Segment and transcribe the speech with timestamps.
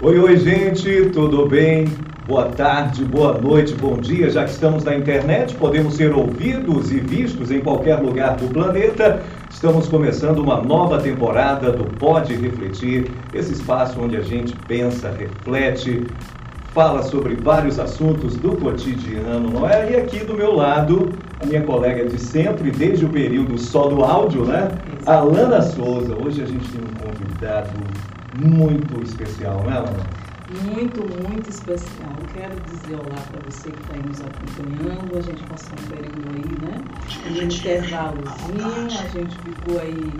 [0.00, 1.86] Oi, oi, gente, tudo bem?
[2.24, 4.30] Boa tarde, boa noite, bom dia.
[4.30, 9.20] Já que estamos na internet, podemos ser ouvidos e vistos em qualquer lugar do planeta.
[9.50, 16.06] Estamos começando uma nova temporada do Pode Refletir, esse espaço onde a gente pensa, reflete,
[16.72, 19.90] fala sobre vários assuntos do cotidiano, não é?
[19.90, 21.08] E aqui do meu lado,
[21.42, 24.68] a minha colega de sempre, desde o período só do áudio, né?
[25.04, 26.14] Alana Souza.
[26.14, 27.70] Hoje a gente tem um convidado
[28.40, 30.28] muito especial, não é, Alana?
[30.50, 32.12] muito, muito especial.
[32.34, 35.18] Quero dizer olá para você que está aí nos acompanhando.
[35.18, 36.84] A gente passou um período aí, né?
[37.30, 40.12] De intervalozinho, a gente ficou aí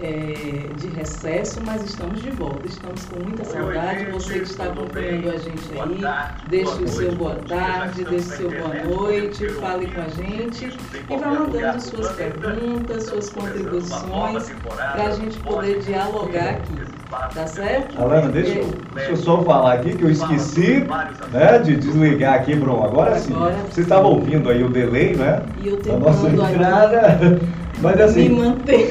[0.00, 2.66] é, de recesso, mas estamos de volta.
[2.66, 4.10] Estamos com muita saudade.
[4.10, 8.50] Você que está acompanhando a gente aí, deixe o seu boa tarde, deixe o seu
[8.50, 10.66] boa noite, fale com a gente
[11.10, 16.93] e vá mandando suas perguntas, suas contribuições para a gente poder dialogar aqui.
[17.34, 18.00] Tá certo?
[18.00, 20.86] Alana, deixa, eu, deixa eu só falar aqui que eu esqueci
[21.32, 22.84] né, de desligar aqui, Bruno.
[22.84, 23.34] Agora sim.
[23.34, 25.42] Agora, você estava ouvindo aí o delay, né?
[25.62, 27.40] E eu tentando a nossa entrada.
[27.80, 28.28] Mas assim,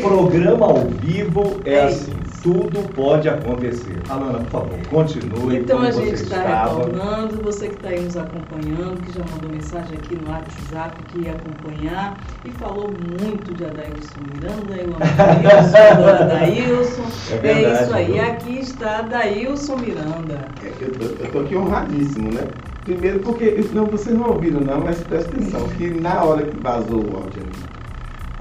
[0.01, 2.12] programa ao vivo é, é assim,
[2.43, 3.97] tudo pode acontecer.
[4.09, 5.57] Alana, por favor, continue.
[5.59, 9.97] Então a gente está retornando, você que está aí nos acompanhando, que já mandou mensagem
[9.97, 14.97] aqui no WhatsApp que ia acompanhar e falou muito de Adailson Miranda, eu amo
[16.21, 17.03] Adailson.
[17.31, 18.21] É, verdade, é isso aí, viu?
[18.21, 20.47] aqui está Adailson Miranda.
[20.61, 22.45] É que eu estou aqui honradíssimo, né?
[22.83, 26.99] Primeiro porque, não, vocês não ouviram não, mas presta atenção, que na hora que vazou
[26.99, 27.43] o áudio,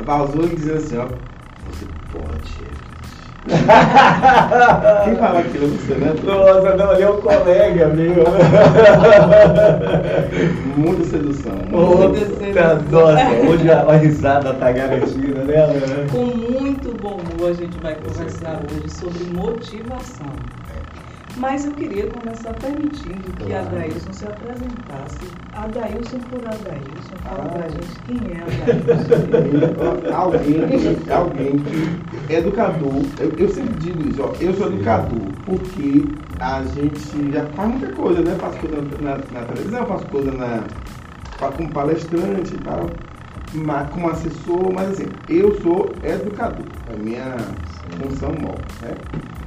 [0.05, 1.06] vazou e dizendo assim, ó,
[1.70, 2.71] você pode
[5.04, 6.14] quem fala aquilo você, né?
[6.22, 8.24] Nossa, não, ali é o colega, meu.
[10.76, 11.52] Muita sedução.
[11.68, 12.82] Muita sedução.
[12.90, 16.08] Nossa, hoje a, a risada tá garantida, né, Ana?
[16.10, 20.30] Com muito bom humor a gente vai conversar hoje sobre motivação.
[21.36, 23.67] Mas eu queria começar permitindo que claro.
[23.67, 25.18] Adailson se apresentasse.
[25.55, 27.17] Adailson por Adailson.
[27.23, 27.48] Fala ah.
[27.48, 30.12] pra gente quem é Adailson.
[30.14, 30.61] alguém,
[31.11, 33.02] alguém que é educador.
[33.18, 36.05] Eu, eu, sempre digo isso, ó, eu sou educador, porque
[36.39, 38.36] a gente já faz muita coisa, né?
[38.39, 40.64] Faço coisa na, na televisão, faço coisa na,
[41.56, 42.90] como palestrante e tal,
[43.90, 46.67] como assessor, mas assim, eu sou educador.
[46.92, 47.36] A minha
[47.98, 48.95] função maior, né?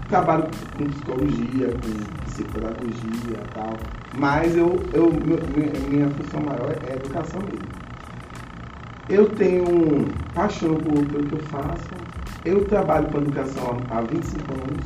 [0.09, 0.45] Trabalho
[0.77, 2.93] com psicologia, com psicopedagogia
[3.23, 3.73] e tal,
[4.17, 7.67] mas eu, eu, minha, minha função maior é educação mesmo.
[9.07, 11.89] Eu tenho paixão por, pelo que eu faço.
[12.43, 14.83] Eu trabalho com educação há 25 anos.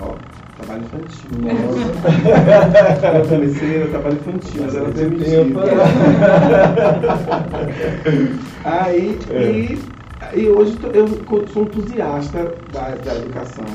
[0.00, 0.14] Ó,
[0.56, 1.30] trabalho infantil.
[1.40, 1.80] Nossa.
[3.18, 5.60] eu comecei no trabalho infantil, mas era permitido.
[8.64, 9.50] Aí, é.
[9.50, 9.82] e,
[10.34, 11.08] e hoje eu
[11.48, 13.66] sou entusiasta da, da educação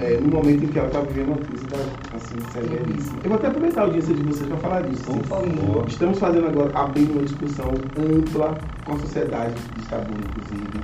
[0.00, 1.78] é, no momento em que ela está vivendo uma crise da,
[2.16, 3.18] assim, severíssima.
[3.22, 5.04] Eu vou até aproveitar a audiência de vocês para falar disso.
[5.04, 5.84] Por favor.
[5.88, 10.80] Estamos fazendo agora, abrindo uma discussão ampla com a sociedade de Istambul, inclusive,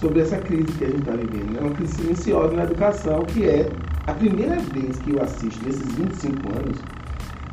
[0.00, 1.58] sobre essa crise que a gente está vivendo.
[1.58, 3.70] É uma crise silenciosa na educação, que é
[4.06, 6.78] a primeira vez que eu assisto, nesses 25 anos,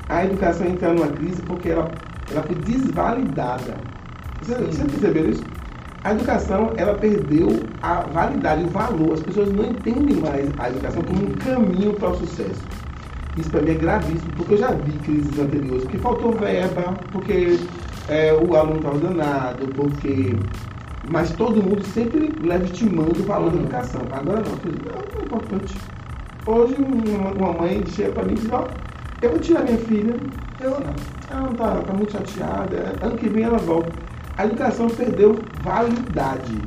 [0.09, 1.91] a educação entrar numa crise porque ela,
[2.31, 3.75] ela foi desvalidada.
[4.41, 5.43] Você, você percebeu isso?
[6.03, 9.13] A educação ela perdeu a validade, o valor.
[9.13, 12.61] As pessoas não entendem mais a educação como um caminho para o sucesso.
[13.37, 17.57] Isso para mim é gravíssimo, porque eu já vi crises anteriores, porque faltou verba, porque
[18.09, 20.35] é, o aluno estava danado, porque.
[21.09, 24.01] Mas todo mundo sempre legitimando o valor da educação.
[24.11, 25.75] Agora não, não é importante.
[26.45, 28.67] Hoje uma, uma mãe chega para mim e diz, ó,
[29.21, 30.15] eu vou tirar minha filha.
[30.61, 30.93] Eu não.
[31.29, 32.95] Ela não tá, tá muito chateada.
[33.01, 33.91] Ano que vem ela volta
[34.37, 36.57] a educação perdeu validade.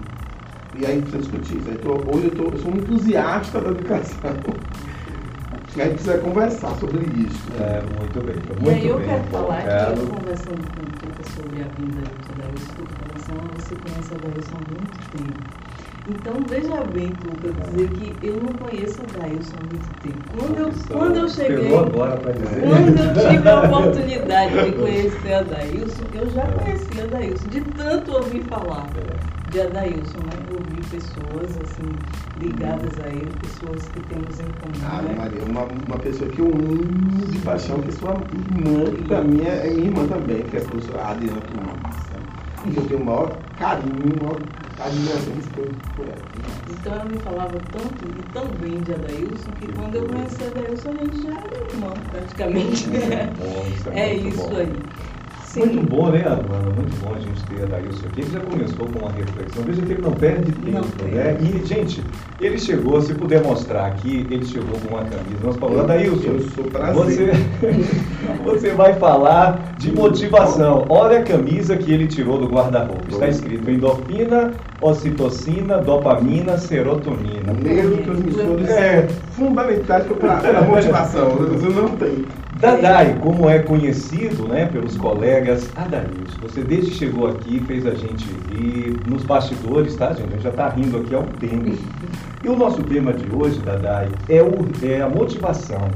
[0.79, 1.71] E aí precisa discutir isso.
[1.71, 4.37] Hoje eu, tô, eu, sou um entusiasta da educação.
[5.77, 7.53] E aí precisa conversar sobre isso.
[7.61, 8.37] É, muito bem.
[8.37, 11.69] Muito e aí eu bem, quero falar que eu conversando com o professor sobre a
[11.79, 12.01] vinda
[12.39, 15.67] da educação, você conhece a Dailson há muito tempo.
[16.09, 20.23] Então, veja bem, Tuca, dizer que eu não conheço a Dailson há muito tempo.
[20.35, 21.69] Quando eu, quando eu cheguei.
[21.69, 21.97] Quando
[22.99, 28.13] eu tive a oportunidade de conhecer a Dailson, eu já conhecia a Dailson, de tanto
[28.13, 28.89] ouvir falar
[29.57, 30.37] de Adailson, né?
[30.53, 31.97] Ouvir pessoas assim,
[32.39, 34.85] ligadas a ele, pessoas que temos em comum.
[34.85, 35.15] Ah, né?
[35.17, 39.23] Maria, uma, uma pessoa que eu amo de paixão, que é sua irmã, que para
[39.23, 41.97] mim é, é, minha irmã também, que é a professora Adriana Tomás.
[42.67, 44.41] E eu tenho o maior carinho, o maior
[44.79, 46.27] admiração respeito por ela.
[46.69, 50.91] Então ela me falava tanto e tão bem de Adailson que quando eu conheci Adailson
[50.91, 52.91] a gente já era irmão, praticamente.
[53.75, 54.57] Isso é, é isso bom.
[54.57, 54.73] aí.
[55.57, 55.67] Sim.
[55.67, 56.71] Muito bom, né, Alana?
[56.75, 58.21] Muito bom a gente ter a Daílson aqui.
[58.21, 59.63] Ele já começou com uma reflexão.
[59.65, 61.37] Veja que ele não perde tempo, Não né?
[61.41, 62.05] E, gente,
[62.41, 65.39] ele chegou, se puder mostrar aqui, ele chegou com uma camisa.
[65.43, 66.95] Nós falamos, Adailson, Eu sou prazer.
[66.95, 67.33] você,
[68.45, 70.85] você vai falar de motivação.
[70.91, 73.05] Olha a camisa que ele tirou do guarda-roupa.
[73.09, 74.53] Está escrito endorfina,
[74.83, 77.53] ocitocina, dopamina, serotonina.
[77.55, 79.07] Neurotransmissores É.
[79.33, 81.31] fundamentais para a motivação.
[81.31, 82.25] Você não tem.
[82.59, 87.95] Dadai, como é conhecido né, pelos colegas, Adailson, você desde que chegou aqui fez a
[87.95, 90.29] gente rir nos bastidores, tá, gente?
[90.29, 91.77] A gente já está rindo aqui há um tempo.
[92.45, 95.91] E o nosso tema de hoje, Dadai, é, o, é a motivação.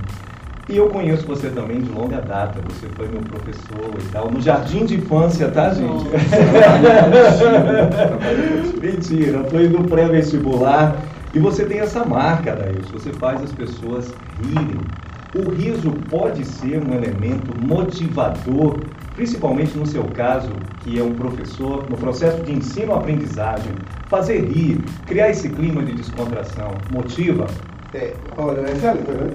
[0.68, 4.40] E eu conheço você também de longa data, você foi meu professor e tal, no
[4.40, 6.06] jardim de infância, tá, gente?
[8.82, 10.96] Mentira, foi no pré-vestibular.
[11.32, 14.80] E você tem essa marca, Daílson, você faz as pessoas rirem.
[15.34, 18.78] O riso pode ser um elemento motivador,
[19.14, 20.50] principalmente no seu caso,
[20.82, 23.72] que é um professor, no processo de ensino-aprendizagem.
[24.08, 27.46] Fazer rir, criar esse clima de descontração, motiva?
[27.94, 29.30] É, olha, é a letra, né,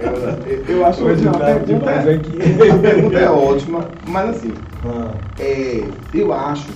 [0.00, 2.38] eu, eu, eu acho Hoje que a tá pergunta, demais aqui.
[2.70, 4.52] a pergunta é ótima, mas assim,
[4.84, 6.68] Ah, é, eu acho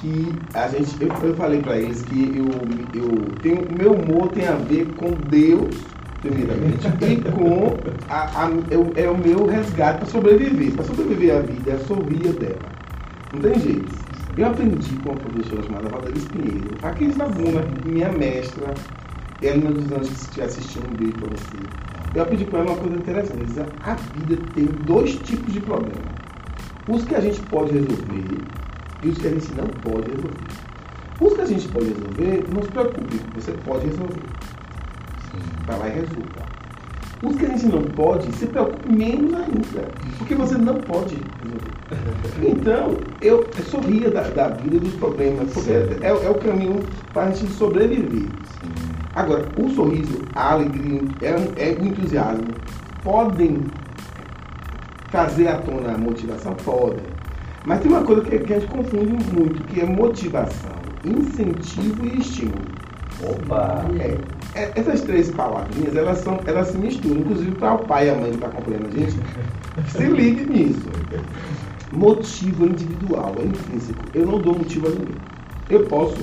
[0.00, 3.08] que a gente, eu, eu falei para eles que eu, eu
[3.42, 5.74] tenho, o meu humor tem a ver com Deus,
[6.20, 7.76] primeiramente, e com
[8.08, 8.50] a, a,
[8.96, 10.72] é o meu resgate para sobreviver.
[10.72, 12.58] Para sobreviver à vida, é sorrir dela.
[13.32, 13.92] Não tem jeito.
[14.36, 18.72] Eu aprendi com uma professora chamada Valdez Pinheiro, aqui em Itabuna, minha mestra,
[19.42, 21.56] Helena dos Anjos, que estiver assistindo um beijo para você.
[22.14, 23.44] Eu aprendi com ela uma coisa interessante.
[23.44, 25.98] Disse, a vida tem dois tipos de problemas.
[26.88, 28.24] Os que a gente pode resolver
[29.02, 30.68] e os que a gente não pode resolver.
[31.20, 34.22] Os que a gente pode resolver, não se preocupe, você pode resolver.
[35.68, 36.48] Vai lá e resolva.
[37.22, 39.88] Os que a gente não pode, se preocupe menos ainda,
[40.18, 41.78] porque você não pode resolver.
[42.40, 46.80] Então, eu, eu sorria da, da vida dos problemas, porque é, é- o caminho
[47.12, 48.28] para a gente sobreviver.
[49.14, 52.54] Agora, o sorriso, a alegria, é, é o entusiasmo
[53.02, 53.64] podem
[55.10, 56.54] trazer à tona a motivação?
[56.54, 57.04] Podem.
[57.64, 62.18] Mas tem uma coisa que, que a gente confunde muito, que é motivação, incentivo e
[62.18, 62.62] estímulo.
[63.22, 63.84] Opa!
[63.98, 64.16] É,
[64.74, 68.30] essas três palavrinhas, elas, são, elas se misturam, inclusive para o pai e a mãe
[68.30, 69.16] que está acompanhando a gente,
[69.88, 70.88] se ligue nisso.
[71.92, 74.04] Motivo é individual, é intrínseco.
[74.14, 75.14] Eu não dou motivo a ninguém.
[75.70, 76.16] Eu posso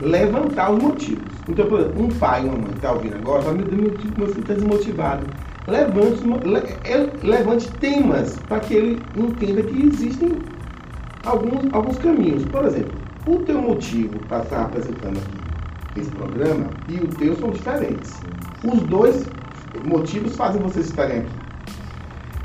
[0.00, 1.22] levantar os motivos.
[1.48, 3.76] Então, por exemplo, um pai e uma mãe que está ouvindo agora, vai me dar
[3.76, 5.26] motivo meu filho está desmotivado.
[5.68, 6.22] Levante,
[6.84, 10.38] ele- levante temas para que ele entenda que existem
[11.24, 12.44] alguns, alguns caminhos.
[12.46, 12.92] Por exemplo,
[13.26, 15.41] o teu motivo para estar apresentando aqui
[15.96, 18.20] esse programa e o teu são diferentes.
[18.64, 19.26] Os dois
[19.84, 21.42] motivos fazem vocês estarem aqui.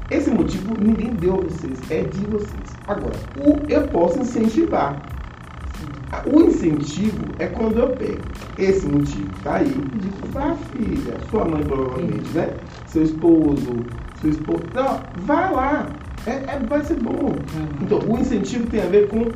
[0.09, 2.75] Esse motivo ninguém deu a vocês, é de vocês.
[2.87, 5.01] Agora, o, eu posso incentivar.
[6.25, 8.21] O incentivo é quando eu pego
[8.57, 12.53] esse motivo, tá aí, e digo para filha, sua mãe provavelmente, né?
[12.85, 13.85] Seu esposo,
[14.21, 14.63] seu esposo.
[14.73, 15.87] Não, vai lá,
[16.25, 17.35] é, é- vai ser bom.
[17.81, 19.29] Então, o incentivo tem a ver com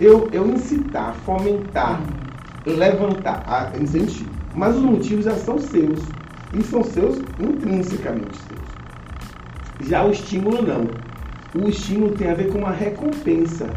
[0.00, 2.00] eu, eu incitar, fomentar,
[2.66, 4.30] levantar, a, incentivo.
[4.54, 6.00] Mas os motivos já são seus.
[6.52, 9.88] E são seus intrinsecamente seus.
[9.88, 10.88] Já o estímulo não.
[11.60, 13.68] O estímulo tem a ver com uma recompensa.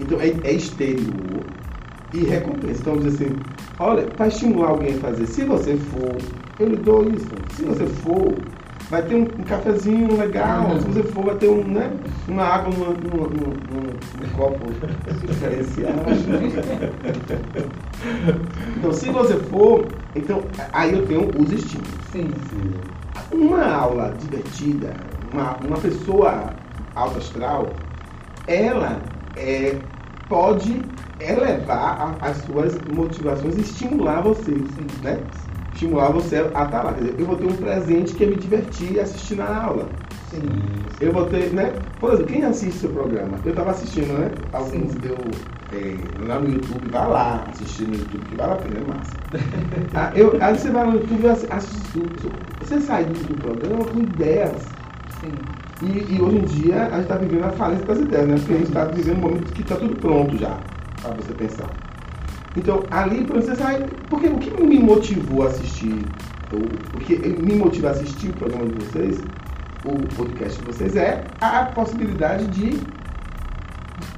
[0.00, 1.44] Então é, é exterior
[2.12, 2.80] e recompensa.
[2.80, 3.36] Então dizer assim,
[3.78, 6.16] olha, para estimular alguém a fazer, se você for,
[6.58, 7.28] eu lhe dou isso.
[7.56, 8.34] Se você for,
[8.90, 10.78] vai ter um, um cafezinho legal.
[10.80, 11.90] Se você for, vai ter um, né,
[12.28, 14.66] uma água num, num, num- num copo
[15.26, 16.00] diferenciado.
[18.76, 20.42] Então, se você for, então
[20.72, 21.90] aí eu tenho os estímulos.
[22.10, 22.30] Sim.
[23.30, 24.94] Uma aula divertida,
[25.32, 26.54] uma, uma pessoa
[26.94, 27.68] alta astral,
[28.46, 28.98] ela
[29.36, 29.76] é,
[30.28, 30.80] pode
[31.20, 34.52] elevar a- as suas motivações e estimular você,
[35.02, 35.18] né?
[35.80, 36.92] Estimular você a estar lá.
[36.92, 39.88] Quer dizer, eu vou ter um presente que é me divertir e assistir na aula.
[40.30, 40.42] Sim.
[41.00, 41.72] Eu vou ter, né?
[41.98, 43.38] Por exemplo, quem assiste seu programa?
[43.42, 44.30] Eu estava assistindo, né?
[44.52, 44.98] Alguns Sim.
[44.98, 45.16] deu
[45.72, 45.96] é,
[46.28, 49.16] lá no YouTube, vai lá assistir no YouTube, que vale a pena, é massa.
[49.94, 52.30] Ah, eu, aí você vai no YouTube e assi- assiste tudo.
[52.60, 54.62] Você sai do, do programa com ideias.
[55.22, 55.32] Sim.
[55.82, 58.34] E, e hoje em dia a gente está vivendo a falência das ideias, né?
[58.36, 60.58] Porque a gente está vivendo um momento que está tudo pronto já,
[61.00, 61.70] para você pensar.
[62.56, 63.86] Então, ali, exemplo, você sai.
[64.08, 66.04] Porque o que me motivou a assistir,
[66.52, 66.56] o,
[66.96, 69.22] o que me motiva a assistir o programa de vocês,
[69.84, 72.78] o podcast de vocês, é a possibilidade de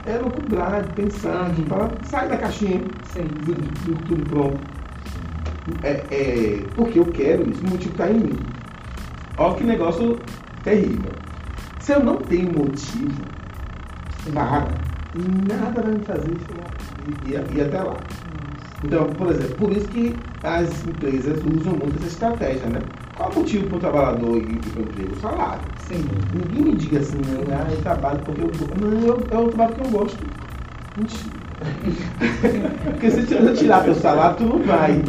[0.06, 2.80] é, lucubrar, de pensar, de falar, sai da caixinha
[3.12, 3.24] Sim.
[3.44, 4.58] do, do- tudo pronto.
[5.84, 8.38] É, é, porque eu quero isso, o motivo está em mim.
[9.38, 10.18] Olha que negócio
[10.64, 11.12] terrível.
[11.78, 13.22] Se eu não tenho motivo
[14.32, 14.66] para,
[15.48, 16.30] nada vai me fazer
[17.26, 17.96] ir, ir até lá.
[18.84, 22.80] Então, por exemplo, por isso que as empresas usam muito essa estratégia, né?
[23.16, 25.12] Qual o motivo para o trabalhador ir para o emprego?
[25.14, 25.62] O salário.
[25.86, 26.04] Sim.
[26.34, 27.18] Ninguém me diga assim,
[27.50, 28.80] ah, eu trabalho porque eu gosto.
[28.80, 30.18] Não, eu, eu trabalho porque eu gosto.
[30.96, 31.42] Mentira.
[32.84, 35.00] porque se eu tirar teu salário, tu não vai.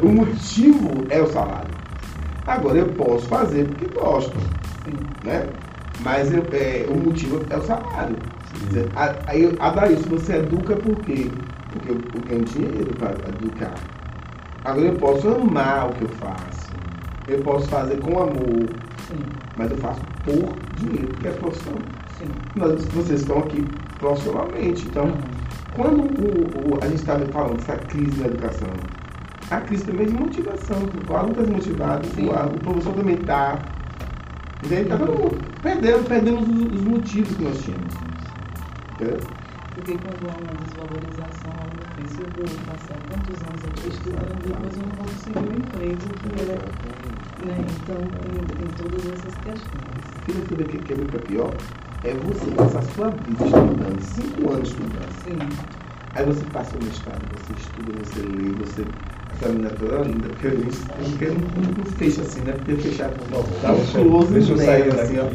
[0.00, 1.70] O motivo é o salário.
[2.46, 4.36] Agora, eu posso fazer porque gosto.
[5.24, 5.46] Né?
[6.00, 8.16] Mas eu, é, o motivo é o salário.
[9.26, 11.28] Aí, Adailson, você educa por quê?
[11.72, 13.74] Porque eu, eu tenho dinheiro para educar.
[14.64, 16.68] Agora eu posso amar o que eu faço.
[17.26, 18.68] Eu posso fazer com amor.
[19.06, 19.18] Sim.
[19.56, 21.74] Mas eu faço por dinheiro, porque é profissão.
[22.18, 22.26] Sim.
[22.56, 23.64] Nós, vocês estão aqui
[23.98, 24.86] profissionalmente.
[24.86, 25.14] Então, Uhum.
[25.74, 28.68] quando o, o- a gente estava falando dessa crise na educação,
[29.50, 30.76] a crise também é de motivação.
[31.08, 33.58] O aluno está desmotivado, o, a- o professor também está.
[34.64, 34.82] Entende?
[34.82, 37.94] Está todo mundo perdendo, perdemos os, os motivos que nós tínhamos.
[38.94, 39.20] Entendeu?
[39.78, 44.34] Porque quando há uma desvalorização, ela não pensa, eu vou passar tantos anos aqui estudando,
[44.42, 47.56] depois eu não vou conseguir um emprego que é, né?
[47.62, 50.02] Então tem, tem todas essas questões.
[50.26, 51.54] Filha, você vê que é muito pior?
[52.02, 55.12] É você passar a sua vida estudando, cinco anos estudando.
[55.22, 55.38] Sim,
[56.16, 58.84] Aí você passa o mestrado, você estuda, você lê, você.
[59.30, 60.76] Essa menina toda linda, porque a gente
[61.10, 62.52] porque não, fecha assim, né?
[62.52, 63.30] Porque fechar com
[63.62, 65.28] dá um close deixa eu sair assim, ó.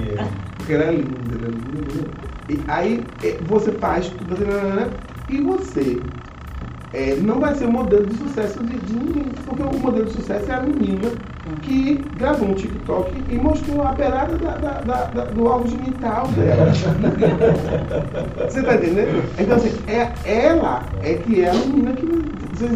[0.57, 2.32] Porque ela é linda, ela é linda.
[2.49, 4.89] E aí é, você faz tudo, você,
[5.29, 6.01] e você
[6.93, 9.23] é, não vai ser o modelo de sucesso de, de ninguém.
[9.45, 11.09] Porque o modelo de sucesso é a menina
[11.61, 16.27] que gravou um TikTok e mostrou a pelada da, da, da, da- do órgão genital
[16.29, 16.71] dela.
[18.49, 19.23] Você tá entendendo?
[19.39, 22.05] Então, assim, é, ela é que é a menina que.
[22.53, 22.67] Você.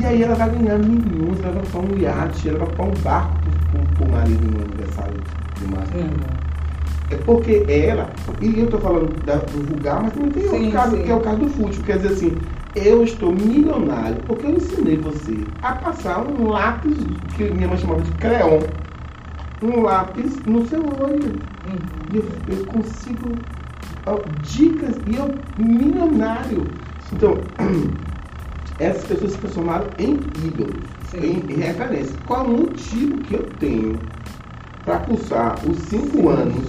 [0.00, 3.02] E aí ela vai ganhar milhões, ela vai comprar um iate, ela vai comprar um
[3.02, 3.36] barco
[3.70, 5.20] pro, pro, pro marido no aniversário
[5.58, 5.92] de março.
[7.10, 8.08] É porque ela,
[8.40, 11.02] e eu estou falando da- do vulgar, mas também tem outro Sim, caso, sim.
[11.02, 11.82] que é o caso do fútil.
[11.82, 12.38] Quer dizer assim,
[12.76, 16.96] eu estou milionário porque eu ensinei você a passar um lápis,
[17.36, 18.60] que minha mãe chamava de creon,
[19.62, 21.32] um lápis no seu olho.
[21.66, 21.78] Uhum.
[22.12, 23.32] E eu, eu consigo
[24.06, 26.64] ó, dicas e eu milionário.
[27.12, 27.38] Então,
[28.78, 30.12] essas pessoas se transformaram em
[30.46, 30.76] ídolos,
[31.10, 31.42] Sim.
[31.48, 32.14] em, referência.
[32.26, 33.98] Qual o motivo que eu tenho
[34.84, 36.68] para cursar os cinco anos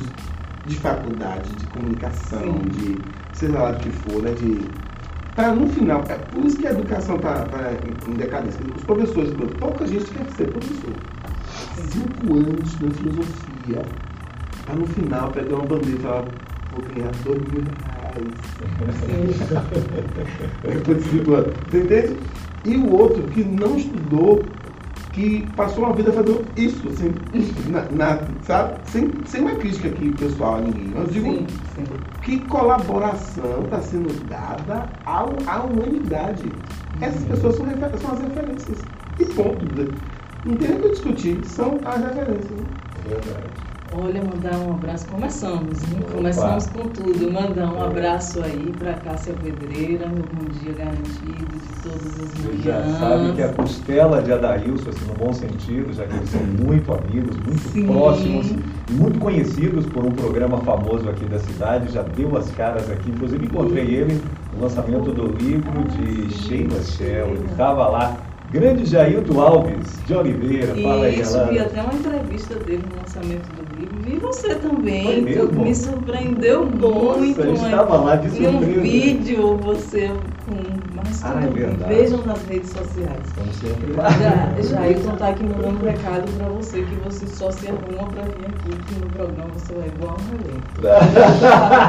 [0.66, 2.70] de faculdade, de comunicação, Sim.
[2.70, 3.02] de
[3.34, 4.32] seja lá do que for, né?
[4.34, 4.62] De,
[5.36, 7.46] para no final, é por isso que a educação está
[8.08, 8.60] em, em decadência.
[8.76, 10.94] Os professores, pouca gente quer ser professor.
[11.76, 13.82] Cinco anos estudando filosofia,
[14.66, 16.26] para no final pegar uma e falar,
[16.72, 18.28] vou ganhar dois mil reais.
[20.62, 21.54] Depois de cinco anos.
[21.70, 22.18] Você entende?
[22.64, 24.44] E o outro que não estudou,
[25.12, 27.14] que passou uma vida fazendo isso, assim,
[27.70, 28.80] na, na- sabe?
[28.90, 30.92] Sem, sem uma crítica aqui pessoal a ninguém.
[30.96, 31.84] Eu digo Sim, sim.
[32.22, 36.44] que colaboração está sendo dada ao, à humanidade.
[37.02, 38.80] Essas pessoas são, refer- são as referências.
[39.20, 39.66] E ponto.
[40.46, 42.52] Não tem nem o que discutir, são as referências.
[42.52, 42.66] né?
[43.08, 43.71] Verdade.
[43.94, 45.06] Olha, mandar um abraço.
[45.08, 46.00] Começamos, hein?
[46.12, 47.32] Começamos com tudo.
[47.32, 52.58] Mandar um abraço aí para Cássia Pedreira, meu bom dia garantido de todas as Você
[52.64, 56.42] já sabe que a costela de Adailson, assim, no bom sentido, já que eles são
[56.42, 57.88] muito amigos, muito Sim.
[57.88, 58.56] próximos
[58.92, 63.10] muito conhecidos por um programa famoso aqui da cidade, já deu as caras aqui.
[63.10, 64.22] Inclusive encontrei ele
[64.54, 67.28] no lançamento do livro de Sheila Shell.
[67.28, 68.18] Ele estava lá.
[68.52, 73.48] Grande Jailton Alves de Oliveira, fala aí, Isso, vi até uma entrevista dele no lançamento
[73.56, 73.71] do.
[74.04, 77.40] Vi você também, me surpreendeu Nossa, muito.
[77.42, 77.54] eu né?
[77.54, 78.82] estava lá de Vi um surpresa.
[78.82, 80.08] vídeo, você
[80.46, 80.56] com.
[80.96, 81.94] Mas Ah, tudo é bem, verdade.
[81.94, 83.20] vejam nas redes sociais.
[83.26, 84.10] Estamos sempre lá.
[84.12, 88.24] Já, Jailton tá aqui mandando um recado pra você que você só se arruma pra
[88.24, 90.68] vir aqui, que no programa você vai igual um relento.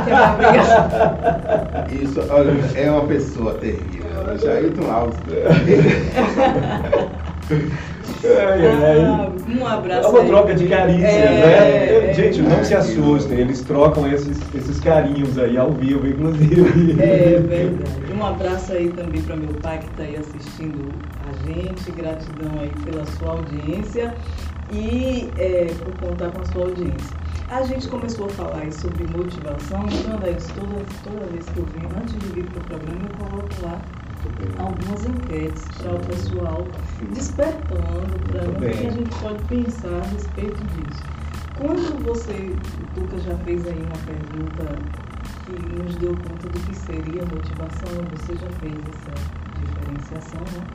[0.05, 1.89] Que vai brigar.
[1.93, 4.03] Isso, olha, é uma pessoa terrível.
[4.41, 5.19] Jailton Alves.
[8.25, 9.05] Ai, ai.
[9.05, 10.09] Ah, um É abraço.
[10.11, 10.27] uma aí.
[10.29, 12.11] troca de carícias, É, né?
[12.11, 12.15] é.
[12.15, 16.97] Gente, não se assustem, eles trocam esses, esses carinhos aí ao vivo, inclusive.
[17.03, 18.13] É verdade.
[18.17, 20.93] Um abraço aí também para meu pai que está aí assistindo
[21.29, 21.91] a gente.
[21.93, 24.15] Gratidão aí pela sua audiência
[24.73, 27.17] e é, por contar com a sua audiência.
[27.51, 31.89] A gente começou a falar sobre motivação, então, Adair, toda, toda vez que eu venho,
[32.01, 33.79] antes de vir para o programa, eu coloco lá
[34.59, 36.67] algumas enquetes para o pessoal,
[37.12, 41.02] despertando para o que a gente pode pensar a respeito disso.
[41.57, 44.79] Quando você, o Tuca já fez aí uma pergunta
[45.45, 49.14] que nos deu conta do que seria motivação, você já fez essa
[49.61, 50.67] diferenciação, né?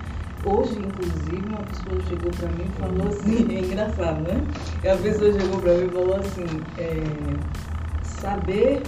[0.46, 4.44] Hoje, inclusive, uma pessoa chegou para mim e falou assim, é engraçado, né?
[4.92, 6.46] A pessoa chegou para mim e falou assim,
[6.78, 7.04] é,
[8.04, 8.84] saber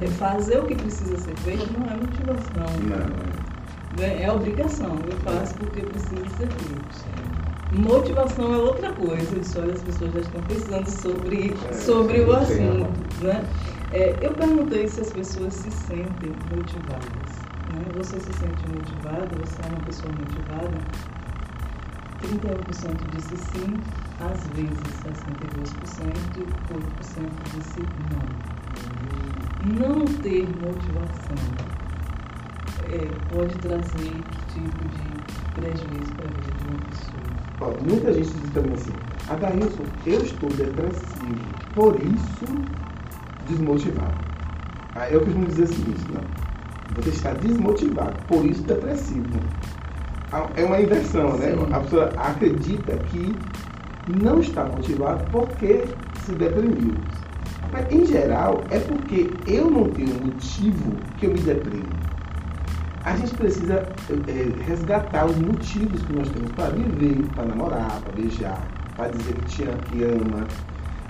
[0.00, 2.66] é, fazer o que precisa ser feito não é motivação.
[2.82, 4.98] Não, É, é obrigação.
[5.10, 7.18] Eu faço porque precisa ser feito.
[7.72, 9.38] Motivação é outra coisa.
[9.38, 13.24] Isso, olha, as pessoas já estão pensando sobre, É, sobre o assunto.
[13.24, 13.44] Né?
[13.92, 17.48] É, eu perguntei se as pessoas se sentem motivadas.
[17.72, 17.84] Né?
[17.94, 19.28] Você se sente motivada?
[19.36, 20.78] Você é uma pessoa motivada?
[22.20, 23.76] 31% disse sim,
[24.18, 27.80] às vezes 62% e 8% disse
[28.10, 28.28] não.
[29.64, 31.36] Não ter motivação
[32.90, 37.18] é, pode trazer que tipo de prejuízo para a vida de uma pessoa?
[37.60, 38.92] Ó, muita gente diz também assim,
[39.28, 41.40] Adailson, eu estou depressivo,
[41.74, 42.46] por isso
[43.48, 44.14] desmotivado.
[44.94, 46.22] Aí eu costumo dizer o seguinte, não.
[46.96, 49.40] Você está desmotivado, por isso depressivo.
[50.32, 51.52] Ah, É uma inversão, né?
[51.52, 51.72] Sim.
[51.72, 53.34] A pessoa acredita que
[54.08, 55.84] não está motivado porque
[56.24, 56.94] se deprimiu.
[57.72, 61.88] Mas, em geral, é porque eu não tenho motivo que eu me deprimo.
[63.04, 63.86] A gente precisa
[64.26, 68.62] é, resgatar os motivos que nós temos para viver, para namorar, para beijar,
[68.96, 70.46] para dizer que te ama, que ama.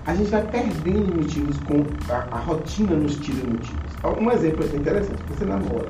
[0.06, 3.92] A gente vai perdendo motivos com a, a rotina nos tira motivos.
[4.20, 5.88] Um exemplo interessante, você namora.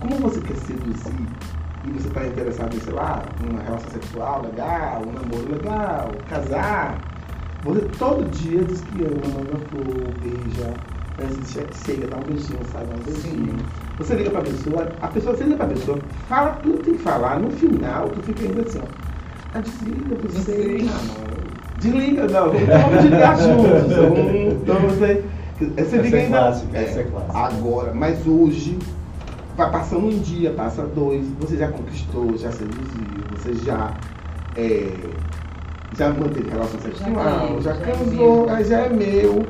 [0.00, 1.26] Como você quer seduzir
[1.84, 6.98] e você está interessado em, sei lá, uma relação sexual legal, um namoro legal, casar,
[7.66, 10.74] você todo dia diz que ama, manda flor, beija,
[11.18, 13.56] de chega, dá um beijinho, dá um beijinho.
[13.98, 17.02] Você liga pra pessoa, a pessoa, você liga pra pessoa, fala tudo que tem que
[17.02, 18.86] falar, no final tu fica ainda assim, ó.
[19.54, 20.52] Ah, desliga, você.
[20.52, 20.92] Desliga.
[21.78, 23.96] Desliga, não, vamos desligar juntos.
[24.62, 25.24] Então você.
[25.58, 26.38] Você Essa liga é ainda.
[26.38, 27.38] clássica, essa é clássica.
[27.38, 28.78] Agora, mas hoje,
[29.56, 33.94] vai passando um dia, passa dois, você já conquistou, já seduziu, você já.
[34.54, 34.92] é,
[35.96, 39.46] já manteve relação sexual, ganhei, já, já é casou, aí já é meu.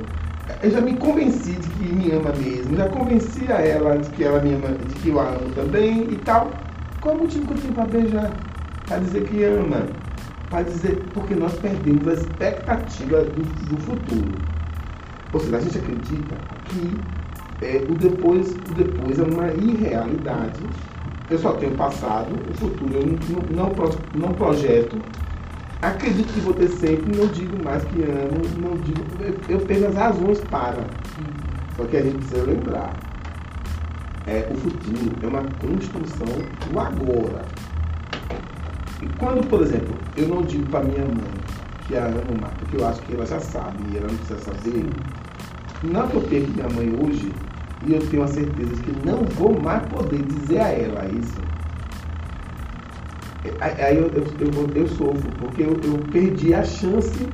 [0.62, 4.24] Eu já me convenci de que me ama mesmo, já convenci a ela de que
[4.24, 6.50] ela me ama, de que eu a amo também e tal.
[7.00, 8.32] Qual é o motivo que eu tenho para beijar?
[8.86, 9.86] Para dizer que ama.
[10.50, 14.32] Para dizer, porque nós perdemos a expectativa do, do futuro.
[15.32, 16.96] Ou seja, a gente acredita que
[17.62, 20.60] é, o, depois, o depois é uma irrealidade.
[21.28, 23.74] Eu só tenho passado, o futuro eu não, não,
[24.14, 24.96] não projeto.
[25.82, 29.04] Acredito que vou ter sempre, não digo mais que amo, não digo.
[29.20, 30.84] eu- Eu perco as razões para.
[31.76, 32.92] Só que a gente precisa lembrar.
[34.26, 36.26] É, o futuro é uma construção
[36.72, 37.44] do agora.
[39.02, 41.30] E quando, por exemplo, eu não digo para minha mãe
[41.86, 44.40] que a amo mais, porque eu acho que ela já sabe e ela não precisa
[44.40, 44.84] saber,
[45.84, 47.32] não que eu perco minha mãe hoje
[47.86, 51.36] e eu tenho a certeza de que não vou mais poder dizer a ela isso.
[53.60, 57.26] Aí eu, eu, eu, eu sofro, porque eu, eu perdi a chance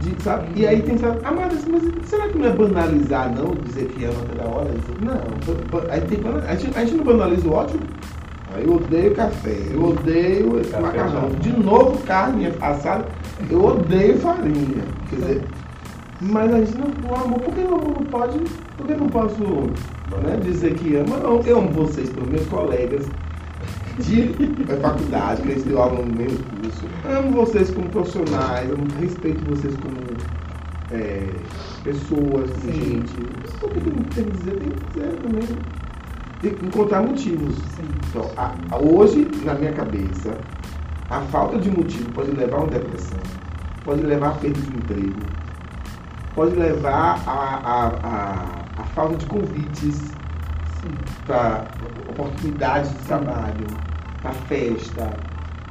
[0.00, 0.48] de, sabe?
[0.56, 3.54] E aí tem que falar, ah, mas, mas será que não é banalizar, não?
[3.64, 4.70] Dizer que ama toda hora?
[5.00, 7.82] Não, aí tem a, gente, a gente não banaliza o ótimo?
[8.58, 11.30] Eu odeio café, eu odeio Café macarrão.
[11.40, 13.06] De novo, carne assada,
[13.48, 14.84] eu odeio farinha.
[15.08, 15.42] Quer dizer,
[16.20, 18.38] mas a gente não, o amor, por que o amor não pode,
[18.76, 19.42] por que não posso
[20.22, 21.16] né, dizer que ama?
[21.16, 23.06] Não, eu amo vocês, pelos meus colegas
[24.02, 26.84] de faculdade, que eles deu aula no mesmo curso.
[27.08, 29.96] Amo vocês como profissionais, amo, respeito vocês como
[30.90, 31.28] é,
[31.84, 32.72] pessoas, Sim.
[32.72, 33.14] gente.
[33.60, 34.56] Por que que tem que dizer?
[34.58, 35.48] Tem que dizer também.
[36.42, 37.54] Tem que encontrar motivos.
[37.76, 37.88] Sim.
[38.10, 40.36] Então, a- a- hoje, na minha cabeça,
[41.08, 43.18] a falta de motivo pode levar a uma depressão,
[43.84, 45.20] pode levar a perda de emprego,
[46.34, 50.12] pode levar a, a, a, a falta de convites
[51.26, 51.64] para
[52.10, 53.66] oportunidades de trabalho,
[54.22, 55.10] para festa.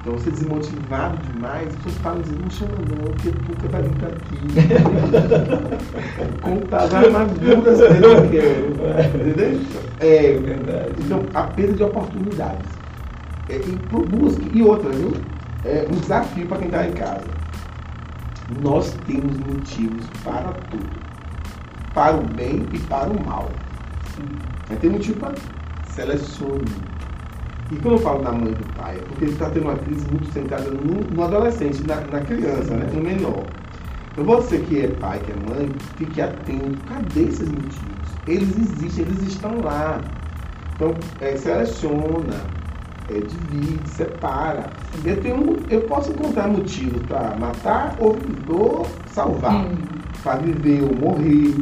[0.02, 3.96] Então você desmotivado demais, as pessoas falam assim, não chama não, porque nunca vai vir
[3.98, 4.38] pra aqui.
[6.42, 8.74] Contar as amarguras dele eu quero.
[9.16, 9.62] Entendeu?
[10.00, 10.94] É, Verdade.
[11.00, 12.68] então, a perda de oportunidades.
[13.48, 13.76] É, e
[14.08, 15.14] busca, e outra, viu?
[15.64, 17.28] É um desafio para quem está em casa.
[18.64, 20.90] Nós temos motivos para tudo.
[21.94, 23.52] Para o bem e para o mal.
[24.68, 25.36] Mas tem motivo para
[25.86, 26.66] selecione.
[27.72, 29.78] E quando eu falo da mãe e do pai, é porque ele está tendo uma
[29.78, 32.90] crise muito centrada no, no adolescente, na, na criança, né?
[32.94, 33.46] no menor.
[34.12, 36.78] Então você que é pai, que é mãe, fique atento.
[36.90, 38.10] Cadê esses motivos?
[38.28, 40.02] Eles existem, eles estão lá.
[40.76, 42.42] Então, é, seleciona,
[43.10, 44.70] é, divide, separa.
[45.06, 48.18] Eu, tenho, eu posso encontrar motivos para matar ou,
[48.50, 49.66] ou salvar.
[50.24, 51.56] Para viver ou morrer.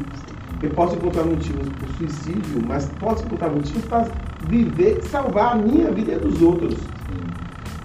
[0.62, 4.08] Eu posso encontrar motivos para suicídio, mas posso encontrar motivos para
[4.48, 6.76] viver, salvar a minha vida e a dos outros.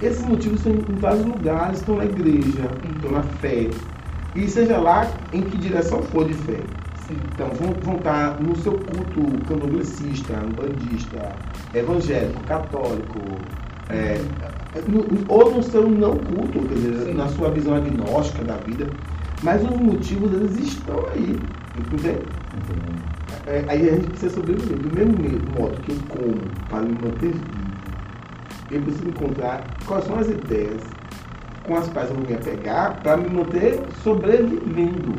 [0.03, 3.71] Esses motivos estão em vários lugares, estão na igreja, estão na fé.
[4.35, 6.61] E seja lá em que direção for de fé.
[7.07, 7.17] Sim.
[7.33, 11.37] Então vão, vão estar no seu culto candomblessista, bandista,
[11.73, 13.21] evangélico, católico,
[13.89, 14.21] é,
[14.89, 17.15] no, ou no seu não culto, quer dizer, Sim.
[17.15, 18.89] na sua visão agnóstica da vida.
[19.43, 21.39] Mas os motivos eles estão aí,
[21.79, 22.19] entende?
[23.47, 24.79] É, aí a gente precisa sobreviver.
[24.79, 26.37] Do mesmo modo que eu como
[26.69, 27.65] para me manter vivo,
[28.71, 30.83] eu preciso encontrar quais são as ideias
[31.65, 35.15] com as quais eu vou me apegar para me manter sobrevivendo.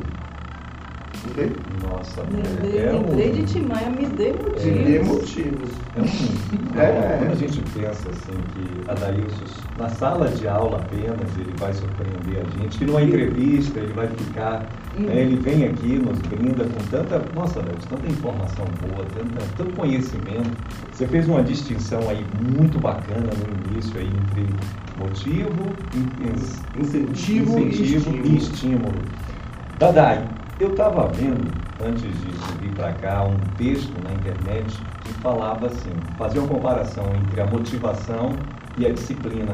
[1.28, 1.56] Entende?
[1.82, 3.34] Nossa, lembrei, é, lembrei um...
[3.34, 4.64] de Timaya, me dê motivos.
[4.64, 5.70] Me dê motivos.
[6.76, 6.82] É um...
[6.82, 7.18] é.
[7.20, 9.46] Quando a gente pensa assim que Adailson,
[9.80, 14.08] na sala de aula apenas, ele vai surpreender a gente, que numa entrevista ele vai
[14.08, 15.04] ficar, hum.
[15.04, 19.74] né, ele vem aqui, nos brinda com tanta, nossa, Deus, tanta informação boa, tanta, tanto
[19.74, 20.52] conhecimento.
[20.92, 24.46] Você fez uma distinção aí muito bacana no início aí entre
[24.98, 25.74] motivo,
[26.78, 28.26] incentivo, incentivo e estímulo.
[28.26, 29.02] E estímulo.
[29.80, 30.26] Dadai,
[30.60, 31.52] eu estava vendo,
[31.86, 32.10] antes de
[32.62, 37.46] vir para cá, um texto na internet que falava assim, fazia uma comparação entre a
[37.46, 38.34] motivação
[38.78, 39.54] e a disciplina.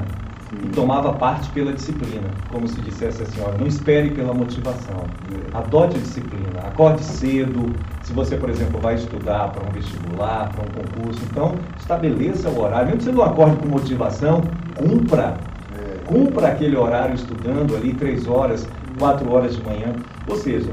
[0.49, 0.57] Sim.
[0.65, 5.05] E tomava parte pela disciplina, como se dissesse assim, olha, não espere pela motivação,
[5.53, 10.63] adote a disciplina, acorde cedo, se você, por exemplo, vai estudar para um vestibular, para
[10.63, 14.41] um concurso, então estabeleça o horário, mesmo que você não acorde com motivação,
[14.75, 15.37] cumpra,
[15.73, 15.97] é.
[16.05, 18.67] cumpra aquele horário estudando ali três horas,
[19.01, 19.95] quatro horas de manhã.
[20.27, 20.71] Ou seja,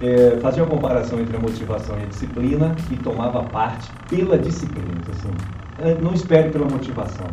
[0.00, 4.94] é, fazia uma comparação entre a motivação e a disciplina e tomava parte pela disciplina.
[5.10, 5.34] Assim,
[5.80, 7.26] é, não espere pela motivação.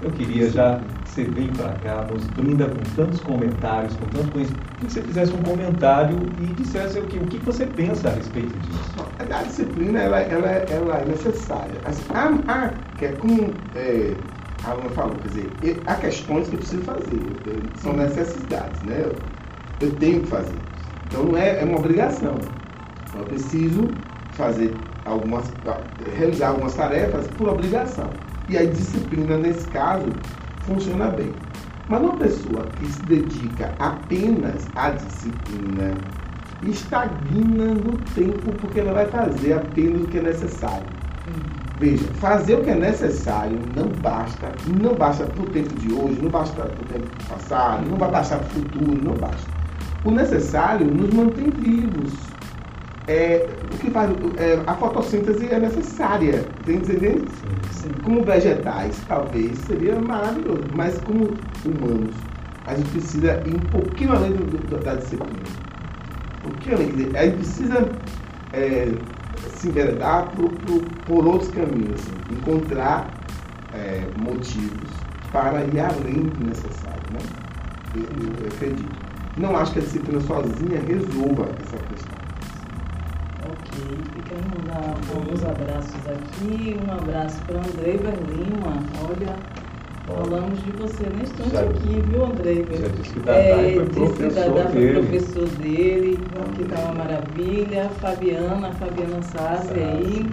[0.00, 4.32] Eu queria já que você vem para cá, nos brinda com tantos comentários, com tanto
[4.32, 8.12] conhecimento, que você fizesse um comentário e dissesse o que, o que você pensa a
[8.12, 9.06] respeito disso.
[9.18, 11.74] A disciplina ela, ela, ela é necessária.
[11.84, 14.14] Há, há, que é como é,
[14.64, 17.20] a aluna falou, quer dizer, há questões que eu preciso fazer,
[17.76, 19.10] são necessidades, né?
[19.82, 20.54] Eu tenho que fazer.
[21.06, 22.36] Então não é, é uma obrigação.
[23.08, 23.88] Então, eu preciso
[24.30, 24.72] fazer
[25.04, 25.52] algumas,
[26.16, 28.08] realizar algumas tarefas por obrigação.
[28.48, 30.06] E a disciplina, nesse caso,
[30.60, 31.34] funciona bem.
[31.88, 35.94] Mas uma pessoa que se dedica apenas à disciplina
[36.62, 40.86] estagna no tempo porque ela vai fazer apenas o que é necessário.
[41.78, 46.20] Veja, fazer o que é necessário não basta, não basta para o tempo de hoje,
[46.22, 49.61] não basta para o tempo passado, não vai bastar para o futuro, não basta.
[50.04, 52.12] O necessário nos mantém vivos.
[53.08, 57.28] É, o que faz é, a fotossíntese é necessária, tem entendendo?
[58.04, 61.30] Como vegetais, talvez seria maravilhoso, mas como
[61.64, 62.14] humanos,
[62.64, 65.32] a gente precisa ir um pouquinho além do, do, da disciplina.
[66.38, 67.88] Um pouquinho além, a gente precisa
[68.52, 68.92] é,
[69.50, 73.08] se enveredar por, por, por, outros caminhos, assim, encontrar
[73.74, 74.90] é, motivos
[75.32, 77.02] para ir além do necessário.
[77.12, 77.18] Né?
[77.96, 79.11] Eu, eu acredito.
[79.36, 82.22] Não acho que a disciplina sozinha resolva essa questão.
[83.50, 86.76] Ok, e quero mandar alguns abraços aqui.
[86.86, 88.82] Um abraço para André Berlima.
[89.08, 89.34] Olha,
[90.06, 92.64] falamos de você nesse instante aqui, viu, André?
[92.78, 96.18] Já disse que Dadá é, foi professor que foi professor dele,
[96.54, 97.90] que está uma maravilha.
[98.00, 100.26] Fabiana, Fabiana Sassi aí.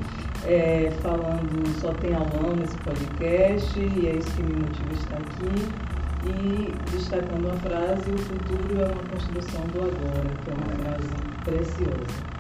[0.46, 5.18] É, falando só tem aulão nesse podcast e é isso que me motiva a estar
[5.18, 5.89] aqui
[6.30, 11.10] e destacando uma frase, o futuro é uma construção do agora, que é uma frase
[11.44, 12.40] preciosa.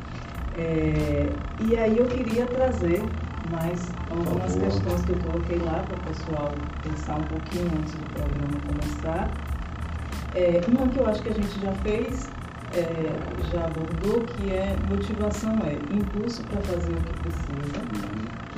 [0.58, 1.30] É,
[1.62, 3.02] e aí eu queria trazer
[3.49, 8.06] mais algumas questões que eu coloquei lá para o pessoal pensar um pouquinho antes do
[8.13, 9.32] programa começar.
[10.36, 12.30] É, uma que eu acho que a gente já fez,
[12.73, 17.80] é, já abordou, que é motivação é impulso para fazer o que precisa,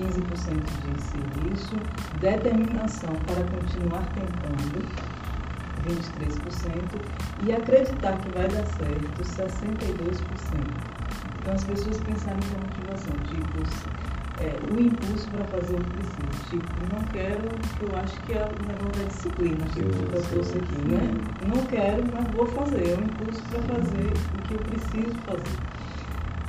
[0.01, 1.17] 15% disse
[1.53, 1.75] isso,
[2.19, 4.85] determinação para continuar tentando,
[5.87, 7.01] 23%,
[7.43, 11.01] e acreditar que vai dar certo, 62%.
[11.41, 15.89] Então as pessoas pensaram que a motivação, tipo, é, o impulso para fazer o que
[15.91, 16.49] precisa.
[16.49, 17.49] Tipo, não quero,
[17.81, 21.13] eu acho que é o negócio da disciplina, tipo, que eu trouxe aqui, né?
[21.47, 22.89] Não quero, mas vou fazer.
[22.89, 25.57] É o impulso para fazer o que eu preciso fazer.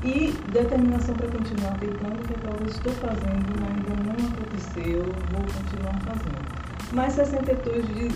[0.05, 5.45] E determinação para continuar tentando, que é talvez estou fazendo, mas ainda não aconteceu, vou
[5.47, 6.42] continuar fazendo.
[6.92, 8.11] Mas 62%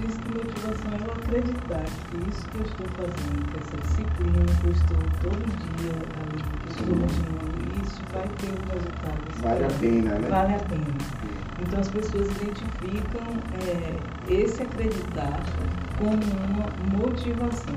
[0.00, 4.66] diz motivação é eu acreditar que isso que eu estou fazendo, que essa disciplina que
[4.66, 5.42] eu estou todo
[5.76, 9.18] dia ali, que estou continuando, isso vai ter um resultado.
[9.42, 10.28] Vale a pena, né?
[10.28, 11.38] Vale a pena.
[11.60, 13.22] Então as pessoas identificam
[13.66, 15.40] é, esse acreditar
[15.98, 17.74] como uma motivação.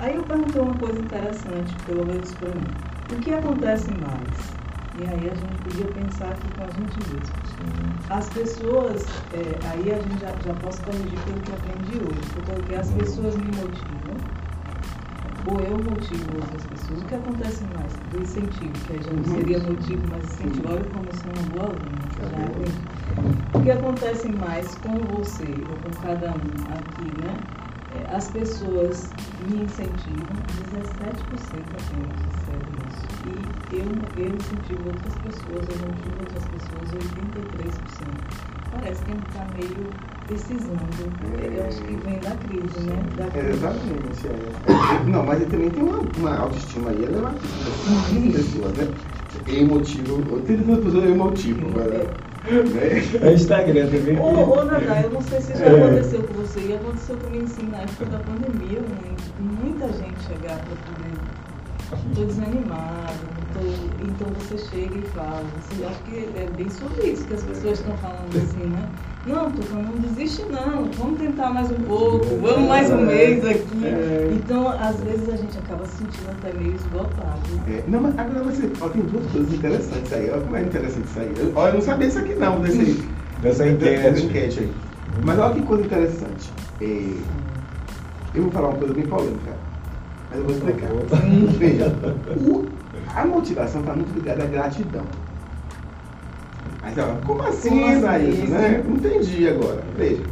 [0.00, 2.66] Aí eu perguntei uma coisa interessante, pelo menos para mim.
[3.12, 4.63] O que acontece mais?
[4.96, 7.34] E aí a gente podia pensar aqui com a gente mesmo.
[8.10, 12.74] As pessoas, é, aí a gente já, já posso corrigir pelo que aprendi hoje, porque
[12.74, 14.14] as pessoas me motivam
[15.46, 17.02] ou eu motivo outras pessoas.
[17.02, 19.36] O que acontece mais do incentivo, que a gente uhum.
[19.36, 22.04] seria motivo, mas incentivo, olha como eu sou uma boa aluna,
[23.52, 27.63] já O que acontece mais com você, ou com cada um aqui, né?
[28.04, 29.10] É, as pessoas
[29.48, 30.36] me incentivam,
[30.72, 31.14] 17%
[31.80, 33.06] apenas recebem isso.
[33.70, 39.26] E eu, eu incentivo outras pessoas, eu motivo outras pessoas, 83% parece que a gente
[39.28, 39.90] está meio
[40.26, 40.80] precisando.
[41.40, 43.02] É, eu acho que vem da crise, né?
[43.16, 43.48] Da crise.
[43.48, 44.26] exatamente.
[44.26, 45.10] É.
[45.10, 48.94] Não, mas ele também tem uma, uma autoestima aí elevadíssima das pessoas, né?
[49.48, 52.06] Emotivo, 30 pessoas emotivo, né?
[52.46, 54.18] É Instagram também.
[54.18, 55.84] Ô, ô Nadá, eu não sei se já é.
[55.84, 60.58] aconteceu com você, e aconteceu comigo sim na época da pandemia, muito, muita gente chegar
[60.58, 61.14] para poder.
[62.10, 63.14] Estou desanimado,
[64.02, 65.44] então você chega e fala.
[65.60, 68.88] Você acha que é bem sobre isso que as pessoas estão falando assim, né?
[69.26, 73.84] Não, Tuca, não desiste não, vamos tentar mais um pouco, vamos mais um mês aqui.
[73.84, 74.30] É.
[74.34, 77.40] Então, às vezes a gente acaba se sentindo até meio esgotado.
[77.66, 77.82] É.
[77.88, 80.30] Não, mas agora você, ó, tem duas coisas interessantes aí.
[80.30, 81.52] Olha como é interessante isso aí.
[81.54, 83.02] Olha, eu não sabia isso aqui não, desse,
[83.40, 84.24] dessa enquete.
[84.26, 84.72] enquete aí.
[85.24, 86.52] Mas olha que coisa interessante.
[86.82, 87.10] É,
[88.34, 89.56] eu vou falar uma coisa bem polêmica,
[90.30, 90.90] mas eu vou explicar.
[91.58, 91.96] Veja,
[92.46, 92.74] o
[93.14, 95.04] a motivação está muito ligada à gratidão.
[96.84, 98.46] Mas ela, como assim, como assim?
[98.48, 98.84] Né?
[98.86, 99.82] Não entendi agora.
[99.96, 100.22] Veja.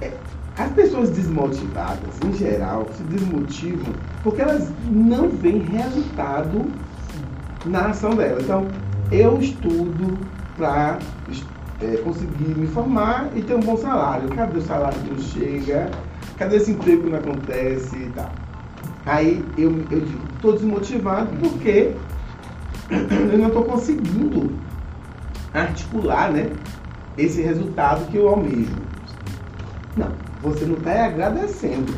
[0.00, 0.12] É,
[0.56, 6.66] as pessoas desmotivadas, em geral, se desmotivam porque elas não veem resultado
[7.66, 8.44] na ação delas.
[8.44, 8.68] Então,
[9.10, 10.18] eu estudo
[10.56, 10.98] para
[11.82, 14.28] é, conseguir me formar e ter um bom salário.
[14.28, 15.90] Cadê o salário que não chega?
[16.36, 18.30] Cadê esse emprego que não acontece e tal?
[19.04, 21.94] Aí eu, eu digo, estou desmotivado porque
[22.90, 24.52] eu não estou conseguindo
[25.52, 26.50] articular né,
[27.16, 28.76] esse resultado que eu almejo.
[29.96, 31.92] Não, você não está agradecendo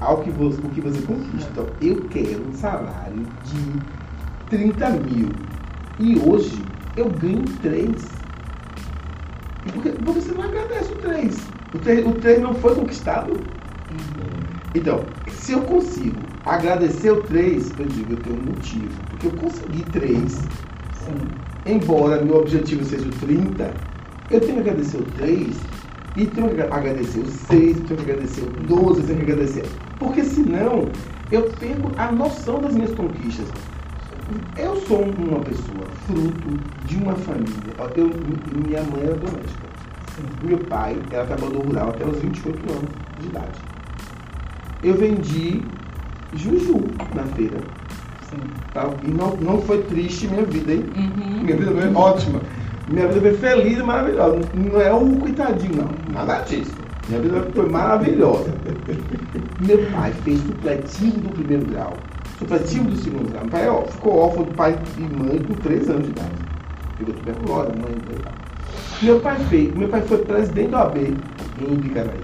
[0.00, 1.50] ao que você, o que você conquista.
[1.52, 3.80] Então, eu quero um salário de
[4.50, 5.30] 30 mil
[5.98, 6.62] e hoje
[6.96, 8.24] eu ganho 3.
[9.72, 11.38] Porque, porque você não agradece o 3.
[11.74, 13.40] O 3, o 3 não foi conquistado.
[14.74, 18.90] Então, se eu consigo agradecer o 3, eu digo, eu tenho um motivo.
[19.10, 20.42] Porque eu consegui 3,
[21.66, 23.72] embora meu objetivo seja o 30,
[24.30, 25.56] eu tenho que agradecer o 3
[26.16, 29.64] e tenho que agradecer o 6, tenho que agradecer o 12, tenho que agradecer.
[29.98, 30.88] Porque senão
[31.30, 33.46] eu perco a noção das minhas conquistas.
[34.56, 37.74] Eu sou uma pessoa fruto de uma família.
[37.96, 38.10] Eu,
[38.64, 39.64] minha mãe era doméstica.
[40.42, 43.74] Meu pai era trabalhador rural até os 28 anos de idade
[44.84, 45.62] eu vendi
[46.34, 47.56] juju na feira.
[48.34, 48.50] Sim.
[48.72, 48.90] Tá?
[49.02, 50.84] E não, não foi triste minha vida, hein?
[50.96, 51.42] Uhum.
[51.42, 52.40] Minha vida foi ótima.
[52.88, 54.40] Minha vida foi feliz e maravilhosa.
[54.54, 56.12] Não é um coitadinho, não.
[56.12, 56.74] Nada disso.
[57.08, 58.52] Minha vida foi maravilhosa.
[59.60, 61.94] Meu pai fez supletivo do primeiro grau,
[62.38, 63.42] supletivo do segundo grau.
[63.42, 66.30] Meu pai ó, ficou órfão de pai e mãe com 3 anos de idade.
[66.98, 67.92] Pegou tuberculose, mãe
[69.00, 71.14] e Meu pai fez, meu pai foi presidente do AB
[71.60, 72.20] em Ibicaraí.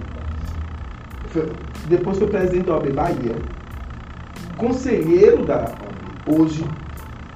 [1.29, 1.49] Foi,
[1.89, 3.37] depois foi presidente da OAB Bahia,
[4.57, 5.73] conselheiro da
[6.27, 6.65] hoje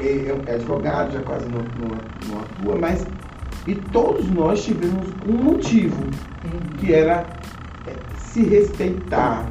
[0.01, 1.97] é, é, é advogado, já quase não, não,
[2.29, 3.07] não, atua, mas
[3.67, 6.77] e todos nós tivemos um motivo, uhum.
[6.79, 7.25] que era
[7.87, 9.47] é, se respeitar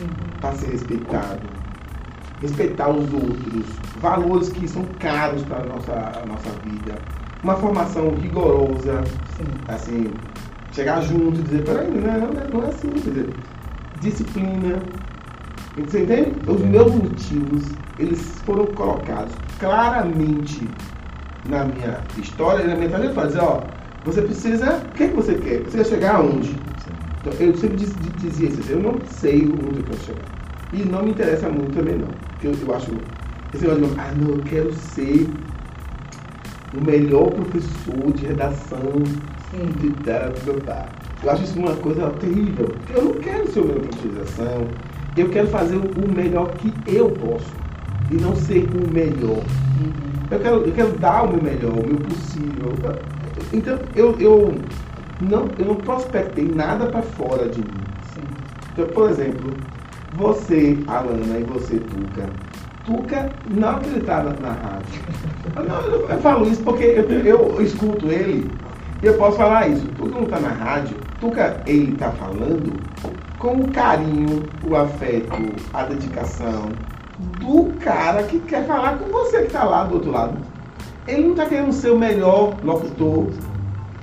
[0.00, 0.08] uhum.
[0.40, 1.40] para ser respeitado,
[2.40, 3.66] respeitar os outros,
[4.00, 6.98] valores que são caros para a nossa, a nossa vida,
[7.42, 9.04] uma formação rigorosa,
[9.36, 9.44] Sim.
[9.68, 10.10] assim,
[10.72, 13.34] chegar junto e dizer, peraí, não, é, não é assim, quer dizer,
[14.00, 14.78] disciplina.
[15.76, 16.32] Você entende?
[16.46, 17.64] Os meus motivos,
[17.98, 20.68] eles foram colocados claramente
[21.48, 23.14] na minha história, na minha trajetória.
[23.14, 23.62] Fazer, ó,
[24.04, 25.60] você precisa, o que, é que você quer?
[25.60, 26.54] Você quer chegar aonde?
[27.20, 30.42] Então, eu sempre dizia isso, eu não sei onde eu quero chegar.
[30.72, 32.08] E não me interessa muito também não.
[32.08, 32.90] Porque eu, eu acho,
[33.54, 35.28] esse negócio de, ah não, eu quero ser
[36.76, 38.92] o melhor professor de redação
[39.50, 39.66] Sim.
[39.78, 39.86] de,
[40.44, 40.86] meu pai.
[41.22, 42.74] Eu acho isso uma coisa terrível.
[42.92, 44.66] Eu não quero ser o melhor profissionalização.
[45.16, 47.52] Eu quero fazer o melhor que eu posso.
[48.10, 49.36] E não ser o melhor.
[49.36, 49.92] Uhum.
[50.30, 52.72] Eu, quero, eu quero dar o meu melhor, o meu possível.
[53.52, 54.54] Então, eu, eu,
[55.20, 57.84] não, eu não prospectei nada para fora de mim.
[58.14, 58.22] Sim.
[58.72, 59.52] Então, por exemplo,
[60.14, 62.28] você, Alana, e você, Tuca.
[62.84, 65.00] Tuca não acreditava na rádio.
[65.54, 68.50] Eu, não, eu, eu falo isso porque eu, eu escuto ele
[69.02, 69.86] e eu posso falar isso.
[69.96, 72.72] Tudo não está na rádio Tuca, ele está falando
[73.42, 75.32] com o carinho, o afeto,
[75.74, 76.70] a dedicação
[77.40, 80.38] do cara que quer falar com você que está lá do outro lado.
[81.08, 83.26] Ele não está querendo ser o melhor locutor,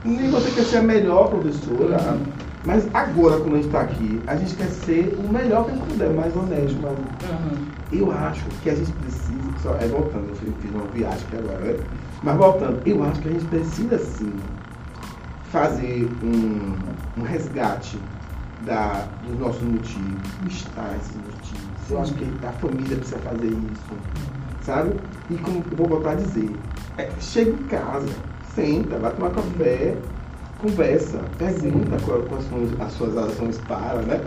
[0.03, 2.19] nem você quer ser a melhor professora.
[2.65, 5.75] Mas agora, quando a gente está aqui, a gente quer ser o melhor que a
[5.75, 6.77] gente puder, mais honesto.
[6.81, 6.97] Mais...
[6.97, 7.65] Uhum.
[7.93, 11.59] Eu acho que a gente precisa, só, é voltando, eu fiz uma viagem aqui agora,
[11.59, 11.79] né?
[12.21, 14.33] mas voltando, eu acho que a gente precisa sim
[15.49, 16.75] fazer um,
[17.17, 17.97] um resgate
[18.65, 21.69] da, dos nossos motivos, listar esses motivos.
[21.89, 23.83] Eu acho que a família precisa fazer isso,
[24.61, 24.93] sabe?
[25.29, 26.51] E como eu vou voltar a dizer,
[26.97, 28.09] é, chega em casa,
[28.53, 29.95] senta, vai tomar café,
[30.61, 34.21] conversa, pergunta quais são as suas razões para, né?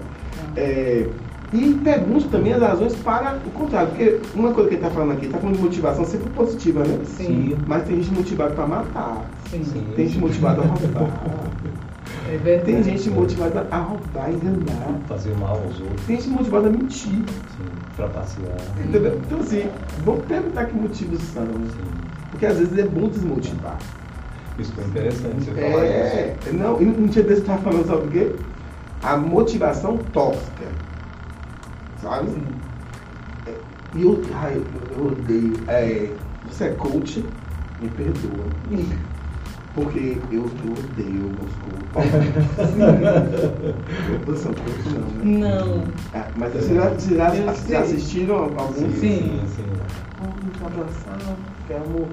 [0.57, 1.09] É,
[1.53, 3.91] e pergunte também as razões para o contrário.
[3.91, 6.99] Porque uma coisa que ele está falando aqui, está falando de motivação sempre positiva, né?
[7.05, 7.57] Sim.
[7.67, 9.27] Mas tem gente motivada para matar.
[9.51, 9.63] Sim.
[9.95, 11.11] Tem gente motivada a roubar.
[12.33, 12.73] É verdade.
[12.73, 14.99] Tem gente motivada a roubar, enganar.
[15.09, 17.11] Fazer mal aos outros, Tem gente motivada a mentir.
[17.11, 17.25] sim,
[17.97, 18.57] trapacear.
[18.79, 19.21] Entendeu?
[19.27, 19.69] Então, assim,
[20.05, 21.45] vamos perguntar que motivos são.
[21.45, 21.91] Sim.
[22.31, 23.77] Porque às vezes é bom desmotivar.
[24.59, 26.55] Isso foi interessante você falar É, isso.
[26.57, 28.33] não, e um dia desse eu estava falando, sabe o quê?
[29.03, 30.67] A motivação tóxica.
[32.01, 32.31] Sabe?
[33.47, 33.55] É,
[33.95, 35.55] E eu, ai, eu, eu odeio.
[35.69, 36.09] É,
[36.51, 37.25] você é coach,
[37.81, 38.45] me perdoa.
[39.75, 41.33] Porque eu, odeio.
[44.27, 45.39] Eu sou coach, não, né?
[45.49, 45.85] Não.
[46.15, 47.77] Ah, mas vocês já, vocês já, já sei.
[47.77, 48.77] assistiram alguns?
[48.77, 49.65] Sim, sim, sim.
[50.19, 51.19] Vamos abraçar,
[51.67, 52.07] que amor.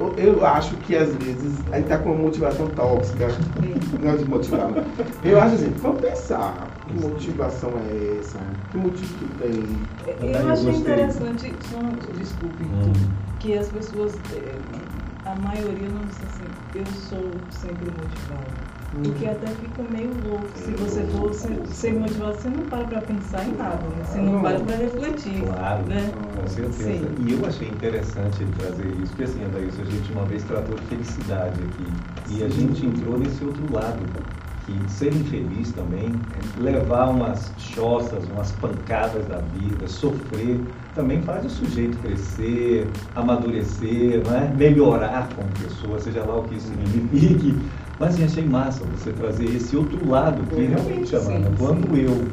[0.00, 3.28] Eu, eu acho que às vezes a gente tá com uma motivação tóxica.
[4.02, 4.70] Não é de motivar.
[4.70, 4.82] não.
[5.22, 6.66] Eu acho assim, vamos pensar.
[6.88, 8.38] Que motivação é essa?
[8.70, 9.62] Que motivo que tem?
[10.30, 11.78] Eu Eu achei interessante, só,
[12.18, 12.92] desculpe, Hum.
[13.38, 14.54] que as pessoas, eh,
[15.24, 16.41] a maioria não assim,
[16.78, 18.72] eu sou sempre motivada.
[18.94, 19.02] Hum.
[19.08, 20.46] O que até fica meio louco.
[20.54, 24.04] Se você for ser, motivado, você não para para pensar em nada, né?
[24.04, 25.42] Você não para para refletir.
[25.44, 26.12] Claro, Né?
[26.36, 26.84] com certeza.
[26.84, 27.14] Sim.
[27.26, 30.74] E eu achei interessante ele trazer isso, porque assim, Adailson, a gente uma vez tratou
[30.76, 32.34] de felicidade aqui.
[32.34, 33.98] E a gente entrou nesse outro lado,
[34.66, 36.12] que ser infeliz também,
[36.58, 40.60] levar umas choças, umas pancadas da vida, sofrer,
[40.94, 44.52] também faz o sujeito crescer, amadurecer, né?
[44.56, 47.56] melhorar como pessoa, seja lá o que isso signifique.
[47.98, 51.54] Mas eu achei massa você trazer esse outro lado, que realmente, Amanda, sim.
[51.58, 52.26] quando eu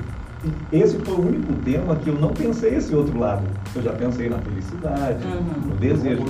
[0.71, 3.43] esse foi o único tema que eu não pensei esse outro lado.
[3.75, 5.69] Eu já pensei na felicidade, Uhum.
[5.71, 6.23] no desejo.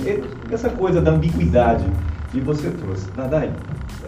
[0.50, 1.84] Essa coisa da ambiguidade
[2.32, 3.06] que você trouxe.
[3.16, 3.52] Nadai,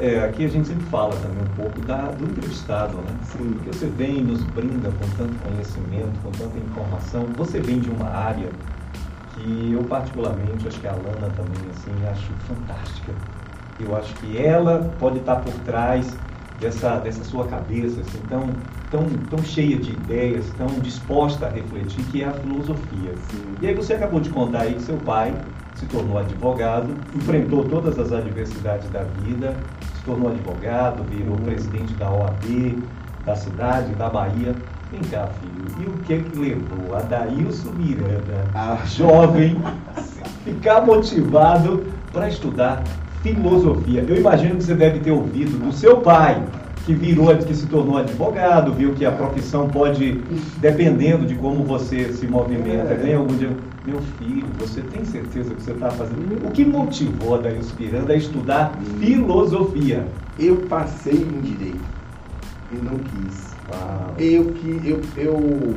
[0.01, 3.17] é, aqui a gente sempre fala também um pouco da, do entrevistado, né?
[3.25, 3.53] Sim.
[3.53, 7.27] Porque você vem e nos brinda com tanto conhecimento, com tanta informação.
[7.37, 8.49] Você vem de uma área
[9.35, 13.13] que eu particularmente, acho que a Lana também, assim, acho fantástica.
[13.81, 16.17] Eu acho que ela pode estar por trás
[16.61, 18.49] dessa, dessa sua cabeça, assim, tão,
[18.91, 23.15] tão, tão cheia de ideias, tão disposta a refletir, que é a filosofia.
[23.31, 23.55] Sim.
[23.61, 25.35] E aí você acabou de contar aí que seu pai
[25.83, 29.55] se tornou advogado, enfrentou todas as adversidades da vida,
[29.97, 31.45] se tornou advogado, virou Uhum.
[31.45, 32.79] presidente da OAB,
[33.27, 34.55] da cidade, da Bahia.
[34.93, 38.79] Vem cá, filho, e o que que levou a Daílson Miranda, Ah.
[38.87, 39.57] jovem,
[40.45, 42.83] ficar motivado para estudar
[43.23, 44.05] filosofia?
[44.07, 46.41] Eu imagino que você deve ter ouvido do seu pai,
[46.85, 50.21] que virou, que se tornou advogado, viu que a profissão pode,
[50.59, 52.97] dependendo de como você se movimenta, É.
[52.97, 53.51] ganha algum dia.
[53.85, 56.47] Meu filho, você tem certeza que você está fazendo?
[56.47, 60.07] O que motivou a Daílson Miranda a estudar filosofia?
[60.39, 61.81] Eu passei em direito
[62.71, 63.53] e não quis.
[63.71, 64.15] Uau.
[64.19, 65.77] Eu que eu, eu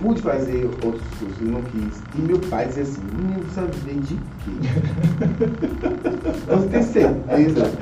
[0.00, 2.02] pude fazer outros cursos e não quis.
[2.16, 4.50] E meu pai dizia assim, menino, você vai viver de quê?
[6.50, 7.72] Você tem certeza?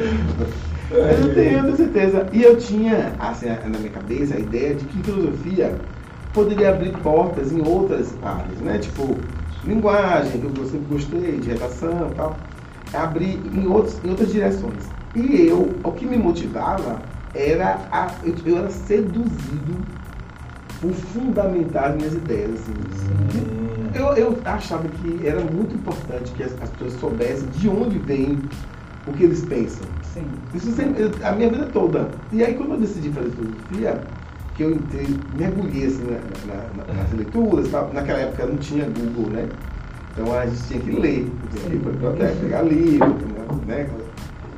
[0.90, 2.26] Eu não tenho, eu tenho certeza.
[2.32, 5.74] E eu tinha, assim, na minha cabeça, a ideia de que filosofia
[6.32, 8.78] poderia abrir portas em outras áreas, né?
[8.78, 9.16] Tipo,
[9.64, 12.36] linguagem, que eu sempre gostei, de redação e tal.
[12.94, 14.84] Abrir em, outros, em outras direções.
[15.14, 17.02] E eu, o que me motivava
[17.34, 19.76] era a, eu, eu era seduzido
[20.80, 22.50] por fundamentar minhas ideias.
[22.52, 22.72] Assim.
[23.38, 23.68] Hum.
[23.94, 28.38] Eu, eu achava que era muito importante que as, as pessoas soubessem de onde vem
[29.06, 29.86] o que eles pensam.
[30.02, 30.24] Sim.
[30.54, 32.08] Isso sempre, a minha vida toda.
[32.32, 34.02] E aí quando eu decidi fazer filosofia,
[34.58, 35.06] que eu entrei,
[35.38, 37.90] mergulhei assim, na, na- na- nas leituras, tal.
[37.94, 39.48] naquela época não tinha Google, né?
[40.12, 41.18] Então a gente tinha que ler,
[41.70, 43.16] ir para a biblioteca, pegar livro,
[43.66, 43.88] né?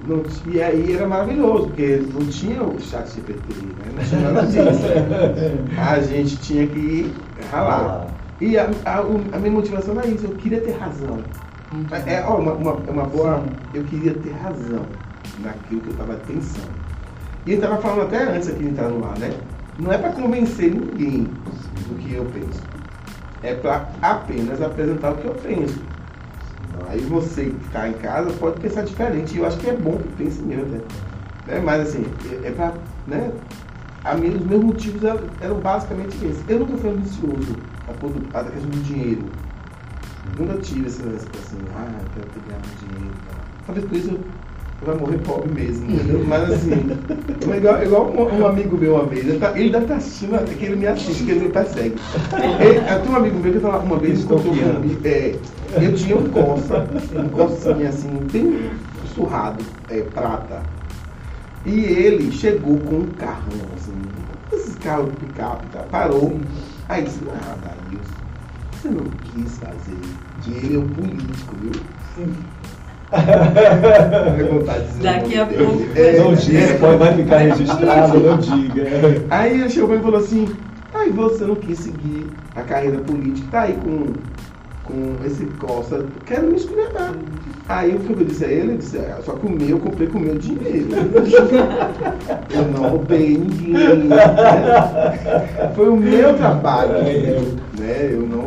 [0.08, 3.92] Não, e aí era maravilhoso, porque não tinha o chat GPT, né?
[3.94, 5.78] Não tinha nada disso.
[5.78, 7.12] A gente tinha que
[7.52, 8.06] ralar.
[8.40, 11.18] E a, a, a minha motivação era isso, eu queria ter razão.
[11.92, 13.44] É, é, ó, uma, uma, uma boa.
[13.74, 14.86] Eu queria ter razão
[15.44, 16.70] naquilo que eu estava pensando.
[17.44, 19.30] E ele estava falando até antes aqui de entrar no ar, né?
[19.80, 22.62] Não é para convencer ninguém do que eu penso.
[23.42, 25.80] É para apenas apresentar o que eu penso.
[26.88, 29.34] Aí você que está em casa pode pensar diferente.
[29.34, 30.80] E eu acho que é bom que pense mesmo, né?
[31.46, 31.60] Né?
[31.64, 32.74] Mas assim, é, é para
[33.06, 33.32] né,
[34.18, 36.44] minha, os meus motivos eram, eram, basicamente esses.
[36.48, 37.56] Eu nunca fui ambicioso
[37.88, 39.24] a, ponto, a questão do dinheiro.
[40.38, 43.14] Nunca tive essa, assim, ah, eu quero ter ganhar dinheiro.
[43.66, 44.20] Talvez por isso eu
[44.84, 46.24] vai morrer pobre mesmo, entendeu?
[46.26, 46.72] Mas assim,
[47.52, 49.98] é igual, igual um, um, amigo meu uma vez, ele, tá, ele deve estar tá
[49.98, 51.94] assistindo, que ele me assiste, que ele me persegue.
[52.60, 55.34] Ele, eu tenho um amigo meu que falava uma vez, contou comigo, é,
[55.80, 58.70] eu tinha um Corsa, um Corsinha assim, bem
[59.14, 60.62] surrado, é, prata.
[61.66, 63.92] E ele chegou com um carrão, assim,
[64.50, 65.80] esses carros de picape, tá?
[65.90, 66.38] parou.
[66.88, 68.14] Aí disse, ah, Daílson,
[68.72, 69.98] você não quis fazer.
[70.46, 71.72] E ele é um político, viu?
[72.16, 72.34] Sim.
[75.02, 75.86] Daqui a pouco.
[75.96, 78.82] É, não diga, pode, vai ficar registrado, não diga.
[79.30, 80.48] Aí ele chegou e falou assim:
[80.94, 84.12] aí você não quis seguir a carreira política, tá aí com,
[84.90, 87.14] com esse Costa, quero me experimentar.
[87.68, 89.78] Aí o que eu disse a ele, eu disse, é, só que o meu eu
[89.78, 90.88] comprei com o meu dinheiro.
[92.50, 94.08] eu não roubei ninguém.
[94.08, 94.16] Né?
[95.76, 96.94] Foi o meu trabalho.
[97.78, 98.10] Né?
[98.10, 98.46] Eu não,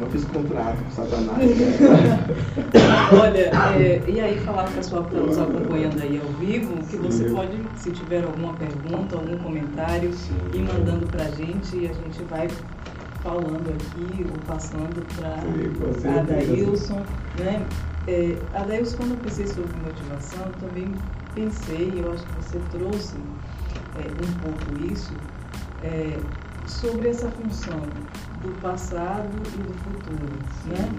[0.00, 1.50] não fiz contrato com Satanás.
[3.20, 6.74] Olha, é, e aí falar para o pessoal que está nos acompanhando aí ao vivo,
[6.90, 10.10] que você pode, se tiver alguma pergunta, algum comentário,
[10.52, 12.48] ir mandando para a gente e a gente vai
[13.22, 17.02] falando aqui ou passando para a Daílson,
[17.38, 17.66] né?
[18.08, 20.92] É, Adailson, quando eu pensei sobre motivação, também
[21.34, 23.16] pensei, eu acho que você trouxe
[23.96, 25.12] é, um pouco isso,
[25.84, 26.18] é,
[26.66, 27.80] sobre essa função
[28.42, 30.32] do passado e do futuro.
[30.66, 30.90] Né?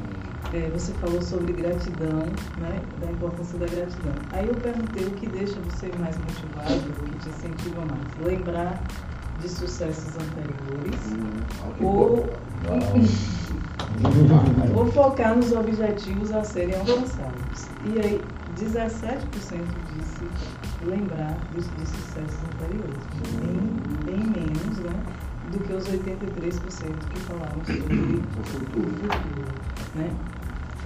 [0.53, 2.19] É, você falou sobre gratidão,
[2.57, 2.81] né?
[3.01, 4.13] da importância da gratidão.
[4.31, 8.25] Aí eu perguntei o que deixa você mais motivado, o que te incentiva mais.
[8.25, 8.81] Lembrar
[9.43, 11.33] de sucessos anteriores hum,
[11.85, 12.25] ou,
[14.75, 17.67] ou focar nos objetivos a serem alcançados.
[17.85, 18.19] E aí,
[18.57, 19.21] 17%
[19.97, 20.25] disse
[20.85, 23.03] lembrar de, de sucessos anteriores,
[23.41, 23.59] bem,
[24.05, 24.93] bem menos né,
[25.51, 29.09] do que os 83% que falaram sobre o futuro.
[29.95, 30.09] Né?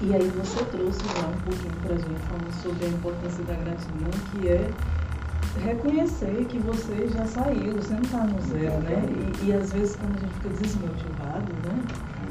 [0.01, 3.53] E aí você trouxe lá um pouquinho para a gente falando sobre a importância da
[3.53, 4.71] gratidão, que é
[5.57, 9.03] reconhecer que você já saiu, você não está no zero, né?
[9.41, 11.83] E, e, às vezes quando a gente fica desmotivado, né?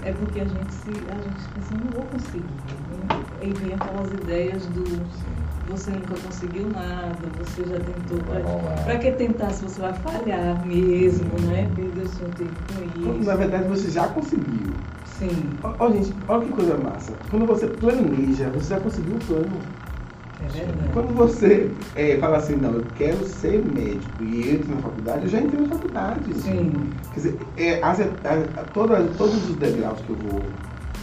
[0.04, 2.44] É porque a gente se, a gente pensa, não vou conseguir.
[2.44, 3.24] Né?
[3.42, 4.84] E vem aquelas ideias do
[5.68, 8.18] você nunca conseguiu nada, você já tentou.
[8.84, 11.68] Para que tentar se você vai falhar mesmo, né?
[11.74, 13.24] Perder o seu tempo com isso.
[13.24, 14.72] Na verdade você já conseguiu.
[15.18, 15.50] Sim.
[15.78, 17.12] Olha, gente, olha que coisa massa.
[17.30, 19.58] Quando você planeja, você já conseguiu o plano.
[20.54, 25.24] É Quando você é, fala assim, não, eu quero ser médico e entro na faculdade,
[25.24, 26.34] eu já entrei na faculdade.
[26.34, 26.90] Sim.
[27.12, 30.42] Quer dizer, é, as, as, todas, todos os degraus que eu vou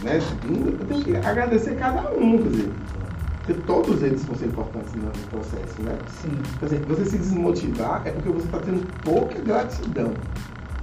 [0.02, 2.72] né, subindo, eu tenho que agradecer cada um, quer dizer.
[3.44, 5.98] Porque todos eles vão ser importantes no processo, né?
[6.08, 6.32] Sim.
[6.58, 10.12] Quer dizer, você se desmotivar é porque você está tendo pouca gratidão.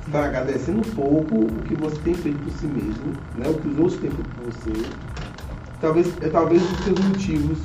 [0.01, 3.47] Você está agradecendo pouco o que você tem feito por si mesmo, né?
[3.49, 4.85] o que os outros têm feito por você.
[5.79, 7.57] Talvez, é, talvez os seus motivos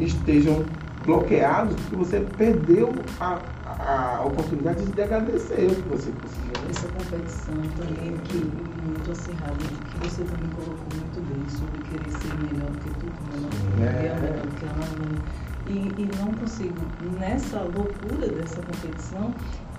[0.00, 0.64] estejam
[1.04, 6.52] bloqueados porque você perdeu a, a, a oportunidade de agradecer o que você conseguiu.
[6.70, 12.34] Essa competição também que muito acirrada, que você também colocou muito bem sobre querer ser
[12.34, 14.14] melhor que tudo, melhor que é.
[14.20, 16.74] melhor que ela e, e não consigo,
[17.18, 19.32] nessa loucura dessa competição,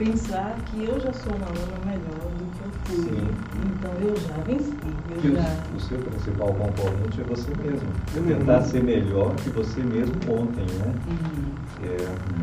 [0.03, 3.03] pensar que eu já sou uma aluna melhor do que eu fui.
[3.03, 3.29] Sim.
[3.65, 4.73] Então eu já venci.
[5.09, 5.55] Eu que já...
[5.75, 7.87] o, seu principal componente é você mesmo.
[8.15, 8.39] Uhum.
[8.39, 10.93] Tentar ser melhor que você mesmo ontem, né?
[11.07, 11.53] Uhum.
[11.85, 11.97] É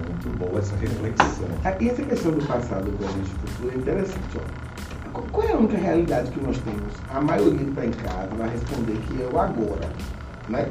[0.08, 1.48] muito boa essa reflexão.
[1.64, 4.38] Ah, e essa questão do passado, do presente e futuro é interessante.
[4.38, 5.20] Ó.
[5.32, 6.92] Qual é a única realidade que nós temos?
[7.12, 9.88] A maioria que está em casa vai responder que é o agora.
[10.48, 10.66] Né?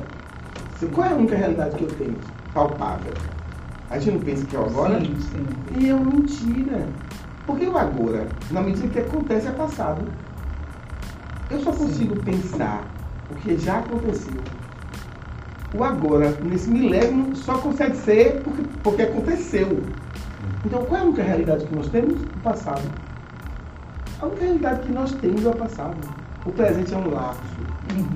[0.94, 2.16] Qual é a única realidade que eu tenho?
[2.54, 3.14] palpável.
[3.90, 5.00] A gente não pensa que é o agora?
[5.00, 5.46] Sim, sim.
[5.78, 6.88] E é uma mentira.
[7.46, 10.04] Porque o agora, na medida que acontece, é passado.
[11.50, 12.22] Eu só consigo sim.
[12.22, 12.84] pensar
[13.32, 14.40] o que já aconteceu.
[15.74, 19.84] O agora, nesse milênio, só consegue ser porque, porque aconteceu.
[20.64, 22.22] Então, qual é a única realidade que nós temos?
[22.22, 22.84] O passado.
[24.22, 25.98] A única realidade que nós temos é o passado.
[26.46, 27.42] O presente é um lapso.
[27.96, 28.08] Uhum.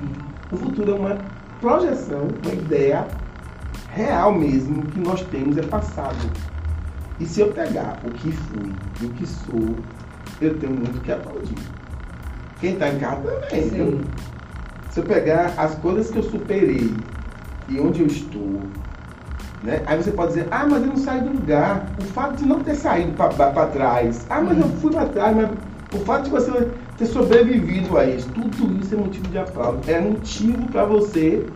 [0.52, 1.18] O futuro é uma
[1.60, 3.06] projeção, uma ideia
[3.94, 6.30] real mesmo que nós temos é passado.
[7.20, 9.76] E se eu pegar o que fui e o que sou,
[10.40, 11.54] eu tenho muito que aplaudir.
[12.60, 13.68] Quem está em casa também.
[13.68, 14.00] Viu?
[14.90, 16.92] Se eu pegar as coisas que eu superei
[17.68, 18.60] e onde eu estou,
[19.62, 19.82] né?
[19.86, 21.86] aí você pode dizer, ah, mas eu não saí do lugar.
[22.00, 25.50] O fato de não ter saído para trás, ah, mas eu fui para trás, mas
[25.94, 26.68] o fato de você
[26.98, 29.78] ter sobrevivido a isso, tudo isso é motivo de aplauso.
[29.86, 31.46] É motivo para você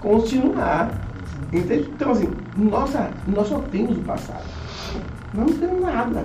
[0.00, 1.05] continuar
[1.52, 1.88] Entende?
[1.94, 4.44] Então, assim, nossa, nós só temos o passado.
[5.34, 6.24] Nós não temos nada.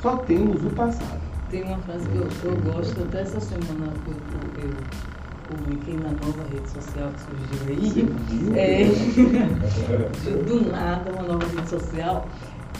[0.00, 1.20] Só temos o passado.
[1.50, 4.74] Tem uma frase que eu, eu gosto, até essa semana eu, eu, eu
[5.48, 8.58] publiquei na nova rede social que surgiu aí.
[8.58, 8.84] É,
[10.44, 12.26] do nada, uma nova rede social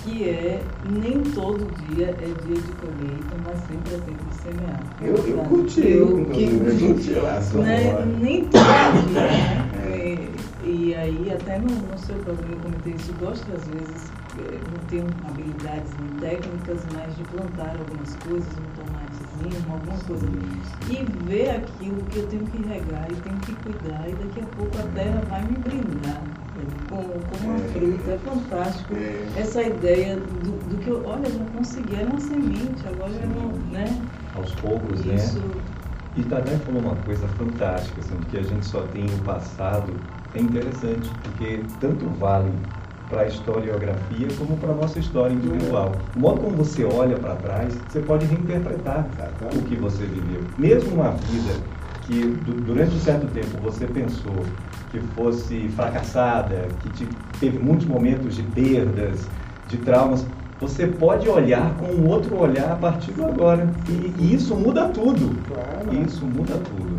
[0.03, 4.81] que é nem todo dia é dia de colheita, mas sempre é tempo de semear.
[5.01, 9.69] Eu, eu curti, eu, que, eu curti lá, né, Nem todo dia, né?
[9.89, 10.29] É,
[10.65, 14.59] e aí, até no, no seu programa eu comentei isso, eu gosto às vezes, é,
[14.71, 18.78] não tenho habilidades nem técnicas, mas de plantar algumas coisas, um
[19.39, 20.27] tomatezinho, alguma coisa,
[20.91, 24.57] e ver aquilo que eu tenho que regar e tenho que cuidar, e daqui a
[24.57, 26.23] pouco a terra vai me brindar
[26.89, 27.69] com, com uma é.
[27.69, 28.11] fruta.
[28.11, 29.41] É fantástico é.
[29.41, 33.53] essa ideia do, do, que eu, olha, já consegui, era uma semente, agora é uma,
[33.71, 34.03] né?
[34.35, 35.15] Aos poucos, né?
[35.15, 35.39] Isso.
[35.39, 35.63] né?
[36.17, 39.93] E Tadé falou uma coisa fantástica, assim, que a gente só tem o passado.
[40.35, 42.51] É interessante, porque tanto vale
[43.09, 45.93] para a historiografia como para a nossa história individual.
[46.17, 49.07] O modo como você olha para trás, você pode reinterpretar
[49.55, 50.43] o que você viveu.
[50.59, 51.55] Mesmo uma vida
[52.03, 52.23] que
[52.65, 54.45] durante um certo tempo você pensou
[54.91, 59.29] que fosse fracassada, que te, teve muitos momentos de perdas,
[59.69, 60.27] de traumas,
[60.61, 63.69] você pode olhar com um outro olhar a partir do agora.
[63.89, 65.39] E, e isso muda tudo.
[65.47, 66.05] Claro.
[66.05, 66.98] Isso muda tudo.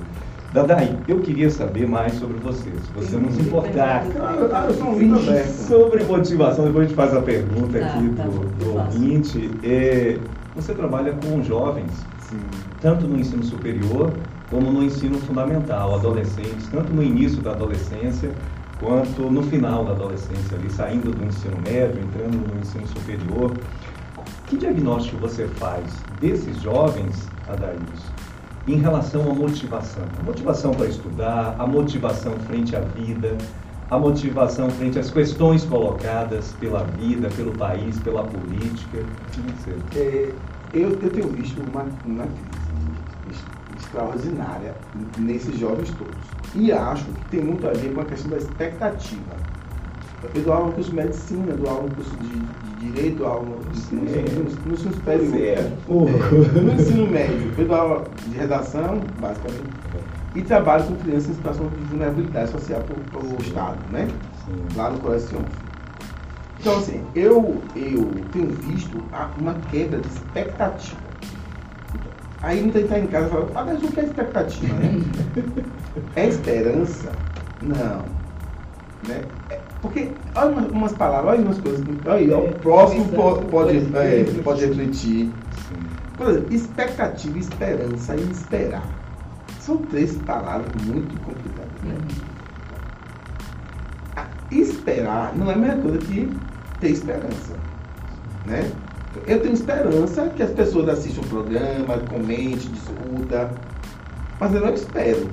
[0.51, 4.03] Dadai, eu queria saber mais sobre você, se você não se importar.
[5.67, 9.51] sobre motivação, depois a gente faz a pergunta tá, aqui tá, do, do ouvinte.
[9.63, 10.17] É,
[10.55, 11.91] você trabalha com jovens,
[12.21, 12.39] Sim.
[12.81, 14.11] tanto no ensino superior
[14.49, 18.31] como no ensino fundamental, adolescentes, tanto no início da adolescência
[18.79, 23.51] quanto no final da adolescência, ali saindo do ensino médio, entrando no ensino superior.
[24.47, 25.83] Que diagnóstico você faz
[26.19, 28.01] desses jovens, Adails,
[28.73, 30.03] em relação à motivação?
[30.19, 33.37] A motivação para estudar, a motivação frente à vida,
[33.89, 39.03] a motivação frente às questões colocadas pela vida, pelo país, pela política.
[39.95, 40.31] É,
[40.73, 42.27] eu, eu tenho visto uma, uma
[43.77, 44.75] extraordinária
[45.17, 46.15] nesses jovens todos.
[46.53, 49.35] E acho que tem muito a ver com a questão da expectativa.
[50.35, 52.29] Eu dou aula no curso de medicina, dou aula no curso de,
[52.79, 55.35] de direito, dou aula no, no, no, no ensino superior.
[55.35, 55.71] É.
[55.87, 59.69] No ensino médio, eu dou aula de redação, basicamente,
[60.35, 64.07] e trabalho com crianças em situação de vulnerabilidade social para o Estado, né?
[64.45, 64.77] Sim.
[64.77, 65.39] Lá no Colégio
[66.59, 69.03] Então, assim, eu, eu tenho visto
[69.39, 71.09] uma quebra de expectativa
[72.41, 75.01] Aí muita gente está em casa e fala, ah, mas o que é expectativa, né?
[76.15, 77.11] é esperança?
[77.61, 78.05] Não.
[79.07, 79.23] Né?
[79.49, 81.85] É, porque, olha umas, palavras, olha umas coisas.
[82.05, 85.31] Olha, o próximo pode, pode, é, pode refletir.
[86.17, 88.83] Por exemplo, expectativa, esperança e esperar.
[89.59, 91.81] São três palavras muito complicadas.
[91.83, 91.95] Né?
[94.51, 96.35] esperar não é a mesma coisa que
[96.79, 97.53] ter esperança.
[98.45, 98.71] Né?
[99.27, 103.49] Eu tenho esperança que as pessoas assistam o programa, comentem, discutam,
[104.39, 105.29] mas eu não espero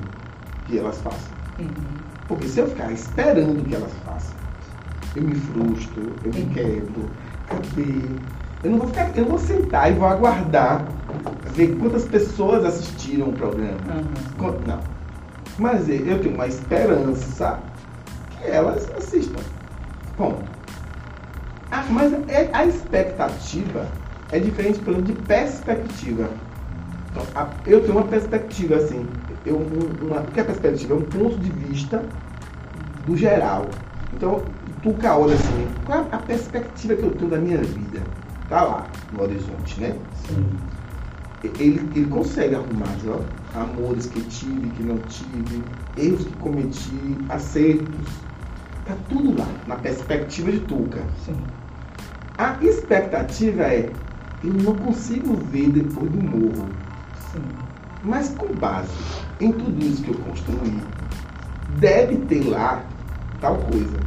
[0.67, 1.33] que elas façam.
[1.59, 1.69] Uhum.
[2.29, 4.36] Porque se eu ficar esperando que elas façam,
[5.17, 7.11] eu me frustro, eu me quebro,
[7.47, 8.03] cadê?
[8.63, 10.85] Eu não vou ficar, eu vou sentar e vou aguardar
[11.55, 13.79] ver quantas pessoas assistiram o programa.
[14.39, 14.55] Uhum.
[14.67, 14.81] Não.
[15.59, 17.59] Mas eu tenho uma esperança
[18.31, 19.41] que elas assistam.
[20.17, 20.43] Ponto.
[21.71, 23.87] Ah, mas é, a expectativa
[24.31, 26.29] é diferente pelo de perspectiva.
[27.11, 29.07] Então, a, eu tenho uma perspectiva assim.
[29.45, 30.95] Eu, uma, o que é perspectiva?
[30.95, 32.03] É um ponto de vista
[33.07, 33.67] do geral.
[34.15, 34.43] Então,
[34.83, 38.01] tu olha assim, qual é a perspectiva que eu tenho da minha vida?
[38.49, 39.97] Tá lá no horizonte, né?
[40.27, 40.47] Sim.
[41.45, 45.63] Ele, ele consegue arrumar, ó, amores que tive, que não tive,
[45.97, 48.27] erros que cometi, acertos,
[48.87, 51.03] Tá tudo lá, na perspectiva de Tuca.
[51.25, 51.35] Sim.
[52.39, 53.91] A expectativa é,
[54.45, 56.69] eu não consigo ver depois do morro.
[57.33, 57.43] Sim.
[58.05, 58.89] Mas com base
[59.41, 60.81] em tudo isso que eu construí,
[61.81, 62.81] deve ter lá
[63.41, 63.99] tal coisa.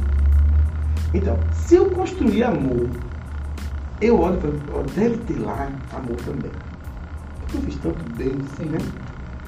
[1.12, 2.88] Então, se eu construir amor,
[4.00, 6.50] eu olho e falo, deve ter lá amor também.
[7.40, 8.78] Porque eu fiz tanto bem, assim, né?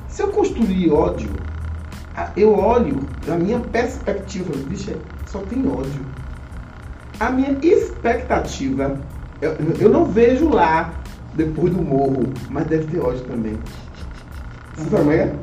[0.08, 1.30] Se eu construir ódio,
[2.36, 4.92] eu olho da minha perspectiva, bicho,
[5.26, 6.04] só tem ódio.
[7.20, 8.98] A minha expectativa,
[9.40, 10.92] eu, eu não vejo lá,
[11.34, 13.58] depois do morro, mas deve ter ódio também.
[14.76, 15.34] Você também é?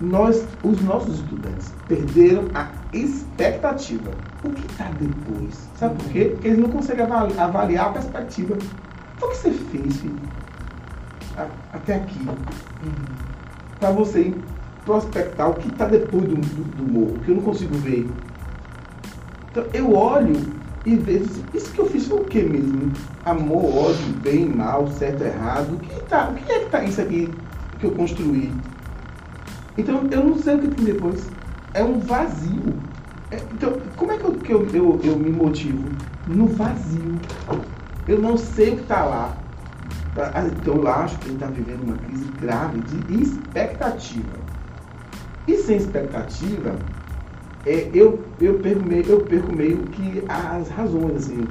[0.00, 4.10] Nós, os nossos estudantes perderam a expectativa.
[4.44, 5.68] O que está depois?
[5.76, 6.30] Sabe por quê?
[6.32, 8.54] Porque eles não conseguem avaliar, avaliar a perspectiva.
[8.54, 10.18] O que você fez, filho?
[11.72, 12.18] Até aqui.
[12.20, 12.92] Uhum.
[13.80, 14.34] Para você
[14.84, 18.08] prospectar o que está depois do, do, do morro, que eu não consigo ver.
[19.50, 20.34] Então, eu olho
[20.84, 22.92] e vejo, isso que eu fiz foi o que mesmo?
[23.24, 25.74] Amor, ódio, bem, mal, certo, errado.
[25.74, 27.32] O que, tá, o que é que tá isso aqui
[27.78, 28.52] que eu construí?
[29.78, 31.30] Então eu não sei o que tem depois.
[31.74, 32.74] É um vazio.
[33.30, 35.88] É, então, como é que, eu, que eu, eu, eu me motivo?
[36.26, 37.18] No vazio.
[38.06, 39.36] Eu não sei o que está lá.
[40.14, 44.42] Tá, então eu acho que ele está vivendo uma crise grave de expectativa.
[45.48, 46.76] E sem expectativa,
[47.64, 51.46] é, eu, eu, perco meio, eu perco meio que as razões, assim, uhum.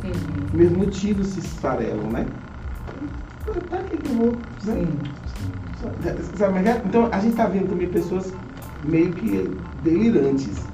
[0.53, 2.25] meus motivos se esfarelam, né?
[3.69, 4.35] Pra que, eu vou.
[4.65, 4.87] Né?
[6.37, 8.31] Sabe, é então a gente está vendo também pessoas
[8.83, 9.49] meio que
[9.83, 10.65] delirantes.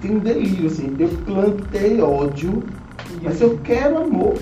[0.00, 2.62] Tem um delírio, assim, eu plantei ódio,
[3.22, 4.36] mas eu quero amor.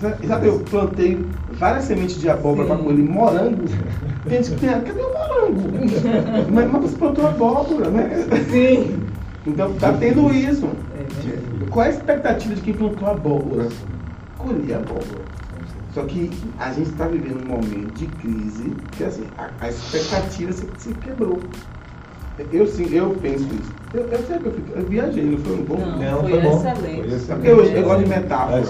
[0.00, 1.24] Sabe, eu plantei
[1.54, 3.64] várias sementes de abóbora para colher morango.
[4.28, 5.62] Tem gente que tem, cadê o morango?
[6.52, 8.26] mas, mas você plantou abóbora, né?
[8.50, 9.00] Sim.
[9.46, 10.68] Então tá tendo isso.
[10.96, 13.68] É Qual é a expectativa de quem plantou abóbora?
[14.36, 15.28] Colher abóbora.
[15.94, 20.52] Só que a gente está vivendo um momento de crise que assim, a, a expectativa
[20.52, 21.40] se, se quebrou.
[22.52, 23.78] Eu sim, eu penso isso.
[23.92, 25.76] Eu, eu sei que eu, fico, eu viajei, não foi um bom?
[25.78, 27.08] Não, não foi, foi excelente.
[27.08, 28.64] Foi Porque eu, eu gosto de metáfora.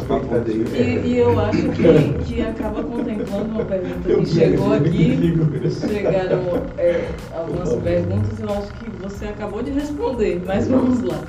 [0.75, 5.35] E, e eu acho que, que acaba contemplando uma pergunta que chegou aqui.
[5.71, 11.21] Chegaram é, algumas perguntas, eu acho que você acabou de responder, mas vamos lá.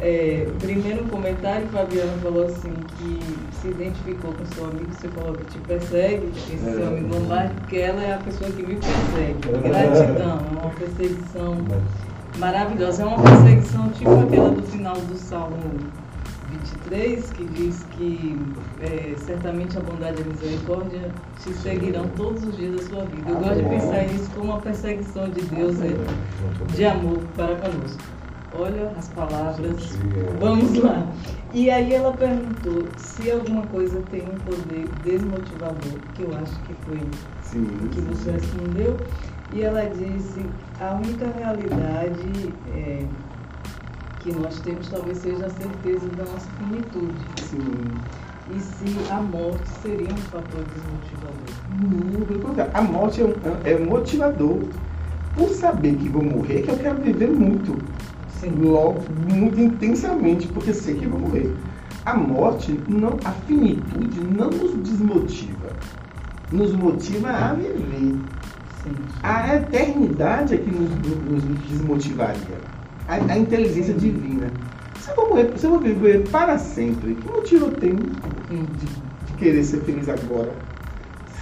[0.00, 3.20] É, primeiro comentário, Fabiano falou assim que
[3.60, 6.72] se identificou com seu amigo, você falou que te persegue, esse é.
[6.72, 9.66] seu amigo Lombardi, porque ela é a pessoa que me persegue.
[9.66, 9.68] É.
[9.68, 11.56] Gratidão, é uma perseguição
[12.38, 13.02] maravilhosa.
[13.02, 15.56] É uma perseguição tipo aquela do final do Salmo
[16.50, 18.38] 23, que diz que
[18.80, 21.10] é, certamente a bondade e a misericórdia
[21.42, 23.30] te seguirão todos os dias da sua vida.
[23.30, 25.96] Eu gosto de pensar nisso como uma perseguição de Deus é,
[26.72, 28.17] de amor para conosco.
[28.54, 29.98] Olha as palavras.
[30.40, 31.06] Vamos lá.
[31.52, 36.74] E aí ela perguntou se alguma coisa tem um poder desmotivador, que eu acho que
[36.84, 37.00] foi
[37.42, 38.96] sim, que você respondeu.
[39.52, 40.44] E ela disse,
[40.78, 43.04] a única realidade é,
[44.20, 47.14] que nós temos talvez seja a certeza da nossa finitude.
[47.36, 47.58] Sim.
[48.54, 52.56] E se a morte seria um fator desmotivador?
[52.56, 53.34] Não, a morte é, um,
[53.64, 54.60] é motivador.
[55.34, 57.78] Por saber que vou morrer, que eu quero viver muito.
[58.40, 58.50] Sim.
[58.60, 61.54] logo, muito intensamente, porque sei que vou morrer.
[62.04, 65.68] A morte, não, a finitude não nos desmotiva,
[66.52, 68.16] nos motiva a viver.
[68.82, 68.94] Sim.
[69.22, 72.58] A eternidade é que nos, nos desmotivaria.
[73.08, 74.00] A, a inteligência Sim.
[74.00, 74.50] divina.
[75.00, 78.86] Se eu, vou morrer, se eu vou viver para sempre, que motivo eu tenho de,
[79.26, 80.52] de querer ser feliz agora?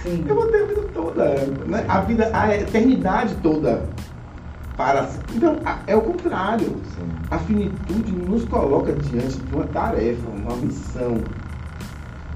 [0.03, 0.25] Sim.
[0.27, 1.35] Eu vou ter a vida toda,
[1.67, 1.85] né?
[1.87, 3.83] a vida, a eternidade toda
[4.77, 5.09] para.
[5.35, 5.57] Então,
[5.87, 6.67] é o contrário.
[6.67, 7.09] Sim.
[7.31, 11.17] A finitude nos coloca diante de uma tarefa, uma missão.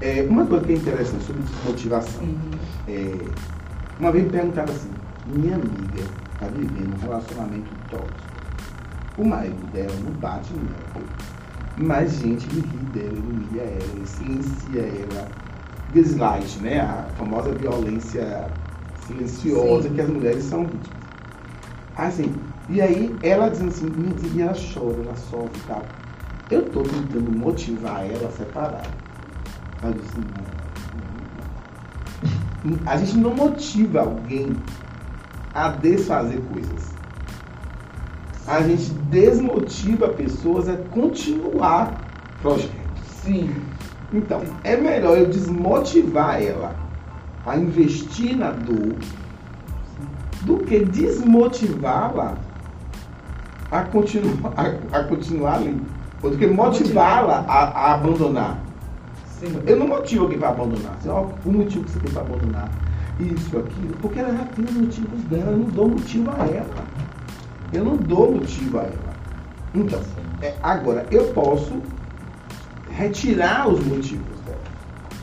[0.00, 2.24] É, uma coisa que é interessante sobre desmotivação.
[2.24, 2.50] Uhum.
[2.88, 3.16] É,
[4.00, 4.90] uma vez me perguntaram assim,
[5.26, 6.02] minha amiga
[6.34, 8.32] está vivendo um relacionamento tóxico.
[9.16, 11.06] O marido dela não bate nela.
[11.76, 15.28] Mas gente me ri dela, humilha ela, silencia ela.
[15.94, 16.80] Gaslight, né?
[16.80, 18.48] A famosa violência
[19.06, 19.94] silenciosa Sim.
[19.94, 21.01] que as mulheres são vítimas.
[21.96, 22.34] Assim,
[22.68, 23.92] e aí ela dizendo assim,
[24.34, 25.82] e ela chora, ela sofre e tal.
[26.50, 28.86] Eu estou tentando motivar ela a separar.
[29.82, 30.62] Ela disse, não.
[32.86, 34.56] A gente não motiva alguém
[35.54, 36.92] a desfazer coisas.
[38.46, 42.00] A gente desmotiva pessoas a continuar
[42.40, 42.72] projetos.
[43.22, 43.54] Sim.
[44.12, 46.74] Então, é melhor eu desmotivar ela
[47.46, 48.94] a investir na dor
[50.42, 52.36] do que desmotivá-la
[53.70, 55.80] a continuar, a, a continuar ali.
[56.22, 58.58] Ou do que motivá-la a, a, abandonar.
[59.26, 59.60] Sim.
[59.66, 60.96] Eu não motivo alguém para abandonar.
[61.06, 62.70] Ó, o motivo que você tem para abandonar.
[63.18, 63.96] Isso, aquilo.
[64.00, 65.50] Porque ela já tem os motivos dela.
[65.50, 66.84] Eu não dou motivo a ela.
[67.72, 69.12] Eu não dou motivo a ela.
[69.74, 70.00] Então,
[70.42, 71.72] é, agora, eu posso
[72.90, 74.58] retirar os motivos dela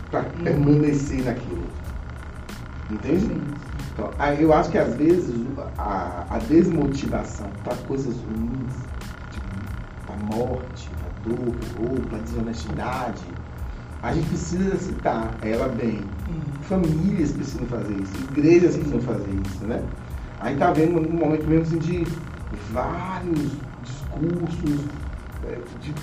[0.09, 0.43] para hum.
[0.43, 1.63] permanecer naquilo.
[2.89, 3.27] Entende?
[3.27, 3.41] Sim.
[3.99, 5.35] Então, eu acho que às vezes
[5.77, 8.73] a, a desmotivação para coisas ruins,
[9.29, 9.45] tipo
[10.13, 13.21] a morte, a dor, ou a desonestidade,
[14.01, 16.01] a gente precisa citar ela bem.
[16.61, 19.83] Famílias precisam fazer isso, igrejas precisam fazer isso, né?
[20.39, 22.07] A gente está vendo um momento mesmo assim, de
[22.71, 23.51] vários
[23.83, 24.85] discursos
[25.45, 25.93] é, de,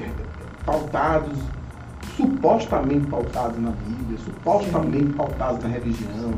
[0.00, 0.10] é,
[0.64, 1.36] pautados,
[2.16, 6.32] supostamente pautados na Bíblia, supostamente pautados na religião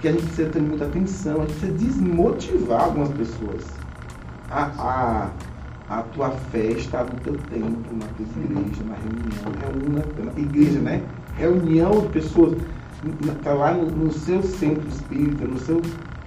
[0.00, 3.64] que a gente precisa ter muita atenção, a gente precisa desmotivar algumas pessoas
[4.50, 5.30] a,
[5.90, 9.48] a, a tua festa no teu templo, na tua igreja, na reunião.
[9.60, 11.02] Reúna, na igreja, né?
[11.36, 12.56] Reunião de pessoas.
[13.22, 15.80] Está lá no, no, seu centro espírita, no seu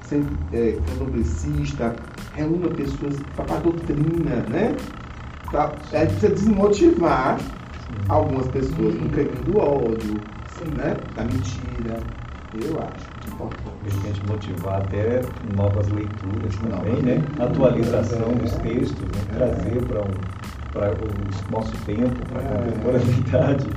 [0.03, 1.95] centro é, candomblessista,
[2.33, 4.75] reúna pessoas para a doutrina, né?
[5.49, 7.39] Pra, é, precisa desmotivar
[8.07, 10.13] algumas pessoas no caminho do ódio,
[10.77, 10.95] né?
[11.15, 11.99] da mentira.
[12.53, 13.10] Eu acho
[13.83, 15.21] de repente motivar até
[15.55, 17.23] novas leituras também, né?
[17.39, 19.21] Atualização dos textos, né?
[19.33, 20.31] trazer para um,
[20.73, 22.57] o nosso tempo, para a é.
[22.57, 23.67] contemporaneidade.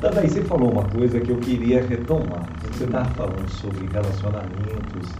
[0.00, 2.46] Daí você falou uma coisa que eu queria retomar.
[2.72, 5.10] Você estava falando sobre relacionamentos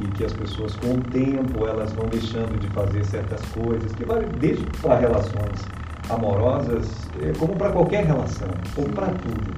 [0.00, 4.04] e que as pessoas com o tempo elas vão deixando de fazer certas coisas, que
[4.04, 5.66] vai desde para relações
[6.08, 9.54] amorosas, eh, como para qualquer relação, como para tudo.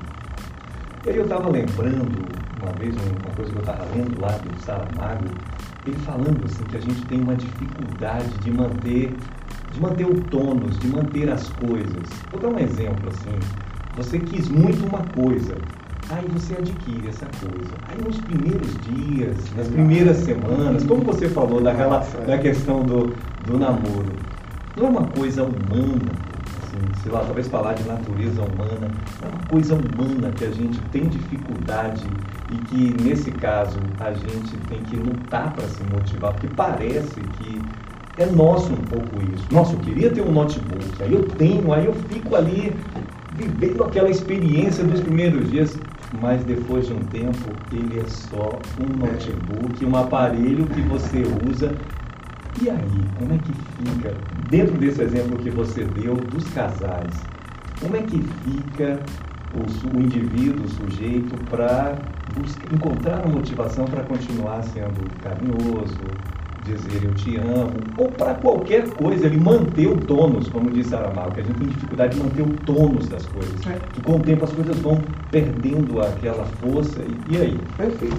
[1.07, 2.27] E aí eu estava lembrando
[2.63, 5.29] uma vez uma coisa que eu estava lendo lá do Saramago,
[5.87, 9.17] ele falando assim que a gente tem uma dificuldade de manter,
[9.73, 12.09] de manter o tônus, de manter as coisas.
[12.31, 13.39] Vou dar um exemplo assim.
[13.97, 15.57] Você quis muito uma coisa,
[16.11, 17.75] aí você adquire essa coisa.
[17.89, 23.15] Aí nos primeiros dias, nas primeiras semanas, como você falou da, da questão do,
[23.47, 24.13] do namoro,
[24.77, 26.28] não é uma coisa humana
[27.03, 28.91] sei lá, talvez falar de natureza humana,
[29.23, 32.07] é uma coisa humana que a gente tem dificuldade
[32.51, 37.63] e que, nesse caso, a gente tem que lutar para se motivar, porque parece que
[38.19, 39.45] é nosso um pouco isso.
[39.51, 42.75] Nossa, eu queria ter um notebook, aí eu tenho, aí eu fico ali
[43.37, 45.79] vivendo aquela experiência dos primeiros dias,
[46.21, 51.73] mas depois de um tempo ele é só um notebook, um aparelho que você usa
[52.63, 54.15] e aí, como é que fica,
[54.49, 57.15] dentro desse exemplo que você deu dos casais,
[57.81, 59.01] como é que fica
[59.55, 61.97] o, o indivíduo, o sujeito, para
[62.73, 65.99] encontrar a motivação para continuar sendo carinhoso,
[66.65, 71.31] dizer eu te amo, ou para qualquer coisa, ele manter o tônus, como disse Aramal,
[71.33, 73.67] que a gente tem dificuldade de manter o tônus das coisas.
[73.67, 73.79] É.
[73.93, 75.01] Que com o tempo as coisas vão
[75.31, 77.01] perdendo aquela força.
[77.03, 77.59] E, e aí?
[77.77, 78.17] Perfeito,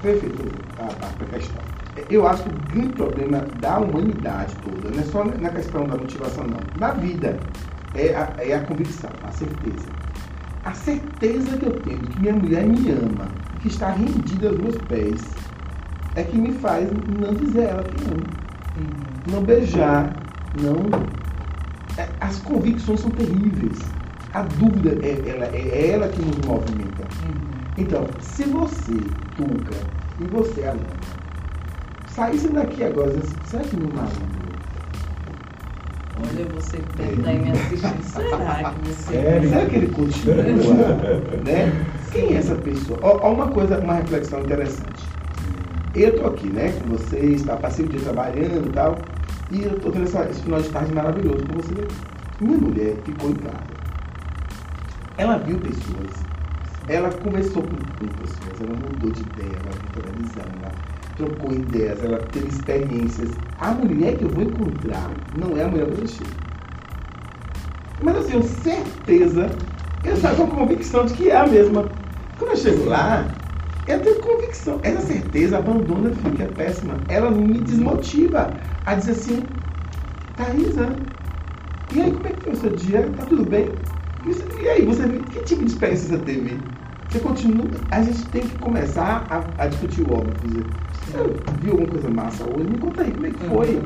[0.00, 0.44] perfeito
[0.78, 1.75] a, a questão
[2.10, 5.96] eu acho que o grande problema da humanidade toda, não é só na questão da
[5.96, 6.60] motivação, não.
[6.78, 7.38] Na vida,
[7.94, 9.88] é a, é a convicção, a certeza.
[10.64, 13.28] A certeza que eu tenho de que minha mulher me ama,
[13.60, 15.22] que está rendida aos meus pés,
[16.16, 16.88] é que me faz
[17.20, 18.24] não dizer a ela que amo.
[18.76, 19.32] Uhum.
[19.32, 20.12] Não beijar,
[20.60, 20.90] não.
[21.98, 23.78] É, as convicções são terríveis.
[24.34, 27.02] A dúvida é ela, é ela que nos movimenta.
[27.24, 27.56] Uhum.
[27.78, 28.96] Então, se você,
[29.36, 29.76] Tuca,
[30.20, 31.15] e você, Alana,
[32.16, 33.12] saísse daqui agora,
[33.44, 34.16] será que não mata?
[36.18, 39.16] Olha, você que deve estar me assistindo, será que você...
[39.16, 40.36] É, será que ele continua?
[41.44, 41.86] né?
[42.10, 42.98] Quem é essa pessoa?
[43.02, 45.04] Ó, uma coisa, uma reflexão interessante.
[45.94, 48.98] Eu estou aqui, né, com vocês, tá, passei o dia trabalhando e tal,
[49.50, 51.74] e eu estou tendo essa, esse final de tarde maravilhoso com você.
[52.40, 53.76] Minha mulher ficou em casa.
[55.18, 56.12] Ela viu pessoas,
[56.88, 62.02] ela conversou com, com pessoas, ela mudou de ideia, ela viu televisão, ela trocou ideias,
[62.04, 63.30] ela teve experiências.
[63.60, 66.30] A mulher que eu vou encontrar não é a mulher eu chego.
[68.02, 69.50] Mas assim, eu tenho certeza,
[70.04, 71.88] eu já com convicção de que é a mesma.
[72.38, 73.26] Quando eu chego lá,
[73.86, 74.78] eu tenho convicção.
[74.82, 76.94] Essa certeza abandona, fica é péssima.
[77.08, 78.52] Ela me desmotiva
[78.84, 79.42] a dizer assim,
[80.36, 80.94] Thaisa,
[81.94, 83.10] e aí como é que foi o seu dia?
[83.16, 83.70] Tá tudo bem?
[84.60, 86.58] E aí, você que tipo de experiência você teve?
[87.08, 87.64] Você continua.
[87.92, 90.66] A gente tem que começar a, a discutir o óbvio.
[91.16, 92.68] Você viu alguma coisa massa hoje?
[92.68, 93.68] Me conta aí como é que foi.
[93.76, 93.82] Uhum.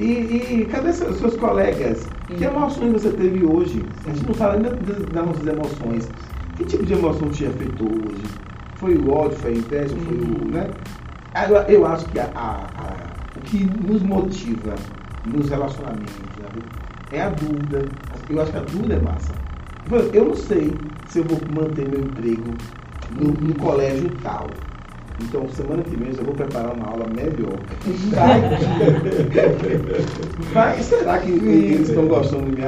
[0.00, 2.06] E, e, cadê seus, seus colegas?
[2.30, 2.36] Uhum.
[2.36, 3.84] Que emoções você teve hoje?
[4.06, 6.08] A gente não fala ainda das nossas emoções.
[6.56, 8.22] Que tipo de emoção te afetou hoje?
[8.76, 10.20] Foi o ódio, foi a inveja, foi o.
[10.20, 10.50] Uhum.
[10.50, 10.70] Né?
[11.48, 14.74] Eu, eu acho que a, a, a, o que nos motiva
[15.26, 16.48] nos relacionamentos né?
[17.12, 17.84] é a dúvida.
[18.30, 19.32] Eu acho que a dúvida é massa.
[20.14, 20.72] Eu não sei
[21.08, 22.54] se eu vou manter meu emprego
[23.20, 24.48] no, no colégio tal.
[25.20, 27.58] Então, semana que vem eu já vou preparar uma aula melhor.
[30.52, 32.66] Vai, será que eles estão gostando de mim?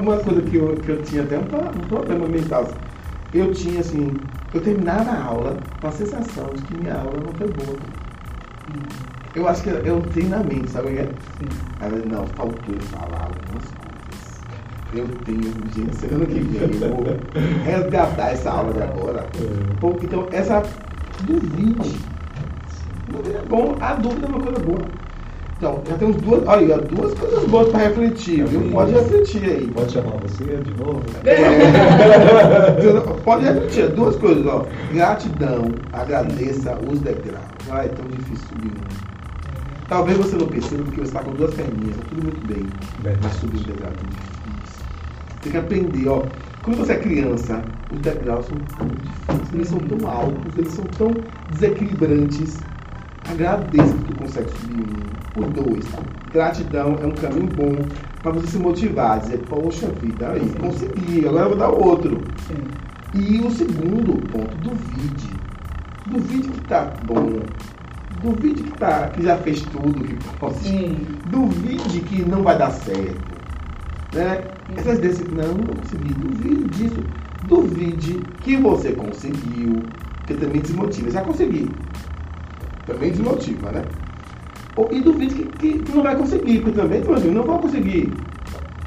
[0.00, 2.68] Uma coisa que eu, que eu tinha até um, um problema mental.
[3.32, 4.14] Eu tinha assim,
[4.52, 7.78] eu terminava a aula com a sensação de que minha aula não foi boa.
[9.34, 11.08] Eu acho que é um treinamento, sabe o que é?
[11.80, 14.40] Aí, não, faltou eu falar algumas coisas.
[14.94, 16.08] Eu tenho urgência.
[16.14, 17.04] Ano que vem eu vou
[17.64, 19.20] resgatar essa aula de agora.
[19.20, 20.04] É.
[20.04, 20.62] Então, essa
[21.24, 21.96] Duvide.
[23.34, 23.76] É bom.
[23.80, 24.80] A dúvida é uma coisa boa.
[25.58, 28.70] Então, já temos duas, olha, duas coisas boas para refletir, viu?
[28.70, 29.66] Pode refletir aí.
[29.66, 31.02] Pode chamar você de novo?
[31.24, 32.70] É.
[33.24, 34.64] Pode refletir, duas coisas, ó.
[34.92, 37.44] Gratidão, agradeça os degraus.
[37.68, 38.72] Ah, é tão difícil subir.
[39.88, 42.68] Talvez você não perceba porque você está com duas perninhas, tá tudo muito bem.
[43.02, 43.18] Verdade.
[43.24, 44.84] Mas subir degrau é muito difícil.
[45.42, 46.22] Tem que aprender, ó.
[46.68, 50.84] Quando você é criança, os degraus são tão difíceis, eles são tão altos, eles são
[50.84, 51.14] tão
[51.50, 52.58] desequilibrantes.
[53.26, 55.86] Agradeça que tu consegue subir um, os dois.
[56.30, 57.74] Gratidão é um caminho bom
[58.22, 62.22] para você se motivar, dizer, poxa vida, aí, consegui, agora eu vou dar outro.
[62.46, 62.62] Sim.
[63.14, 65.30] E o segundo ponto, duvide.
[66.06, 67.40] Duvide que tá bom.
[68.22, 70.18] Duvide que, tá, que já fez tudo que.
[70.60, 70.98] Sim.
[71.30, 73.37] Duvide que não vai dar certo.
[74.12, 74.44] Né?
[74.76, 76.14] Essas vezes, não, não consegui.
[76.14, 77.04] Duvide disso.
[77.46, 79.82] Duvide que você conseguiu.
[80.18, 81.10] Porque também desmotiva.
[81.10, 81.70] Já consegui.
[82.86, 83.84] Também desmotiva, né?
[84.92, 87.32] E duvide que, que, que não vai conseguir, porque também desmotiva.
[87.32, 88.12] Não vou conseguir.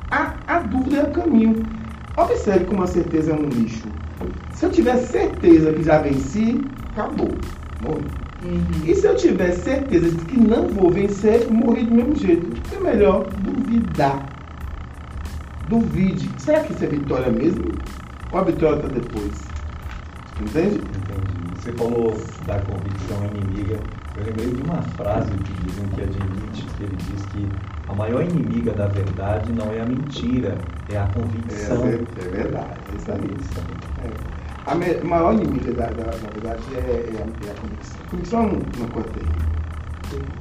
[0.09, 1.63] A, a dúvida é o caminho.
[2.17, 3.87] Observe como a certeza é um lixo.
[4.53, 6.61] Se eu tiver certeza que já venci,
[6.91, 7.31] acabou.
[7.81, 8.05] Morri.
[8.43, 8.61] Uhum.
[8.85, 12.47] E se eu tiver certeza de que não vou vencer, morri do mesmo jeito.
[12.75, 14.25] É melhor duvidar.
[15.67, 16.29] Duvide.
[16.37, 17.71] Será que isso é vitória mesmo?
[18.31, 19.41] Ou a vitória está depois?
[20.39, 20.75] Entende?
[20.77, 21.51] Entendi.
[21.55, 23.79] Você falou da convicção inimiga.
[24.17, 27.47] Eu lembrei de uma frase que dizem que é de Nietzsche, que ele diz que
[27.87, 30.57] a maior inimiga da verdade não é a mentira,
[30.89, 31.83] é a convicção.
[31.85, 31.93] É,
[32.25, 32.79] é verdade.
[32.91, 33.37] É isso aí.
[34.03, 34.41] É.
[34.71, 37.97] A me- maior inimiga da, da, na verdade é, é a, é a convicção.
[38.09, 40.31] Convicção é um- uma coisa terrível.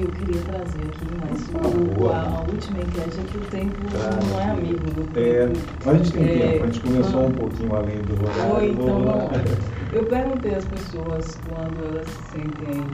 [0.00, 2.14] Eu queria trazer aqui, mas Por o, favor.
[2.14, 4.24] a, a última enquete é que o tempo Traz.
[4.30, 5.58] não é amigo do É, tempo.
[5.84, 8.54] mas a gente tem É, tempo, a gente começou um pouquinho além do horário.
[8.54, 12.84] Ou então, Vamos eu perguntei às pessoas quando elas se sentem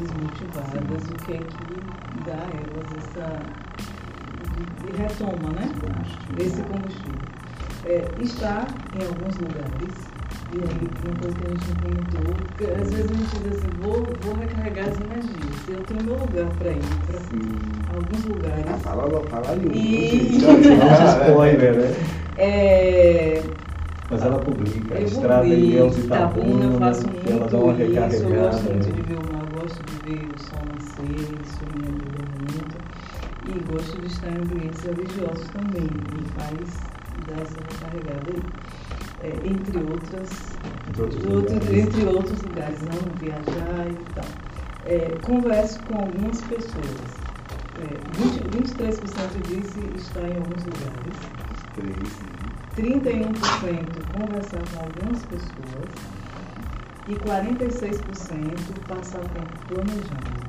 [0.00, 3.42] desmotivadas, o que é que dá a elas essa.
[4.86, 5.70] de retoma, né?
[6.38, 7.30] Esse combustível.
[7.84, 10.10] É, está em alguns lugares,
[10.52, 13.56] e aí uma coisa que a gente não comentou, porque às vezes a gente diz
[13.56, 18.28] assim, vou, vou recarregar as energias, eu tenho meu lugar para ir para alguns Ah,
[18.28, 18.82] lugares.
[18.82, 19.66] fala, logo, fala aí.
[19.66, 21.94] E- Não spoiler, né?
[22.36, 23.42] É,
[24.10, 27.50] Mas ela publica, a eu estrada ver Deus e Itabuna, eu faço que ela muito
[27.52, 28.40] dá uma isso, eu recarregada.
[28.50, 31.04] gosto muito de ver o mar, gosto de ver o sol nascer,
[31.44, 32.76] isso me ajuda muito.
[33.46, 36.80] E gosto de estar em ambientes religiosos também, me faz
[37.26, 38.42] dar essa recarregada aí.
[39.22, 40.30] É, entre outras,
[40.88, 41.70] Entre outros outro- lugares.
[41.70, 44.24] entre outros lugares, não viajar e tal.
[44.86, 47.20] É, converso com algumas pessoas.
[47.78, 47.86] É,
[48.18, 51.16] 20, 23% disse estar em alguns lugares.
[51.74, 52.20] Três.
[52.76, 55.90] 31% conversar com algumas pessoas
[57.08, 60.40] e 46% passar tempo planejando.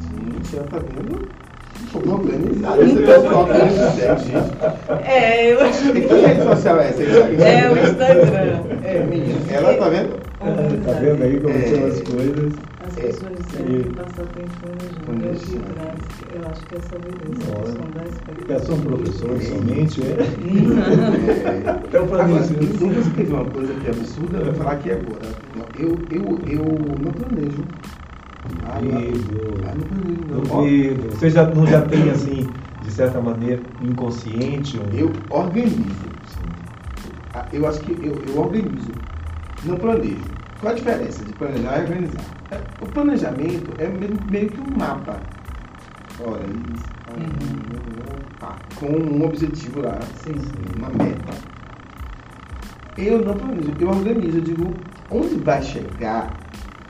[0.00, 1.28] Gente, ela tá vendo?
[1.92, 2.82] Tô organizado.
[2.82, 5.06] Esse pessoal organizado, gente.
[5.08, 7.02] É, eu acho E que rede social é essa?
[7.02, 8.60] É o Instagram.
[8.84, 9.06] É.
[9.08, 10.16] Menina, ela tá vendo?
[10.84, 11.62] Tá vendo aí como É.
[11.62, 12.52] são as coisas?
[12.86, 13.82] As pessoas disseram É.
[13.82, 14.50] que passar tempo
[15.04, 15.26] planejando.
[15.26, 15.98] É o que traz,
[16.34, 18.58] eu acho que essa vivência que Já expectativa.
[18.60, 20.04] são professores somente, é?
[21.66, 21.70] É.
[21.70, 22.74] Até o Agora, planejamento.
[22.74, 24.38] então você quer ver uma coisa que é absurda?
[24.38, 25.26] Eu vou falar aqui agora.
[25.78, 27.64] Eu, eu, eu não planejo.
[28.64, 29.00] Ah, não.
[29.00, 29.62] Duvido.
[29.64, 30.42] Ah.
[30.50, 31.10] Ó, Duvido.
[31.10, 32.48] Você já, não já tem, assim,
[32.82, 34.78] de certa maneira, inconsciente?
[34.78, 34.96] Um...
[34.96, 35.86] Eu organizo.
[37.34, 38.90] Ah, Eu acho que eu, eu organizo,
[39.64, 40.16] não planejo.
[40.60, 42.24] Qual a diferença de planejar e organizar?
[42.50, 45.20] É, O planejamento é meio, meio que um mapa.
[46.24, 46.84] Olha, isso.
[48.40, 50.34] ah, pá, com um objetivo lá, Sim.
[50.78, 51.34] uma meta.
[52.96, 54.74] Eu não planejo, eu organizo, eu digo,
[55.10, 56.32] onde vai chegar,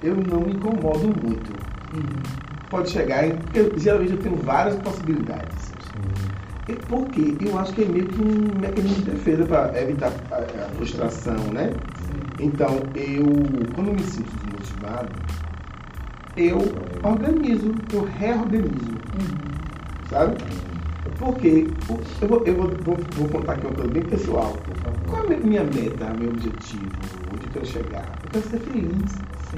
[0.02, 1.52] eu não me incomodo muito.
[1.94, 2.22] Uhum.
[2.70, 5.72] Pode chegar, em, eu- geralmente eu tenho várias possibilidades.
[5.80, 6.00] Sim.
[6.68, 7.36] E Por quê?
[7.40, 11.36] Eu acho que é meio que um mecanismo de defesa para evitar a, a frustração,
[11.52, 11.72] né?
[12.40, 13.24] Então, eu,
[13.74, 15.08] quando eu me sinto desmotivado,
[16.36, 16.58] eu
[17.02, 20.08] organizo, eu reorganizo, Uhum.
[20.10, 20.36] sabe?
[21.18, 21.66] Porque
[22.20, 24.54] eu, vou, eu vou, vou, vou contar aqui uma coisa bem pessoal.
[25.08, 26.90] Qual é a minha meta, meu objetivo?
[27.32, 28.04] Onde eu quero chegar?
[28.24, 29.14] Eu quero ser feliz,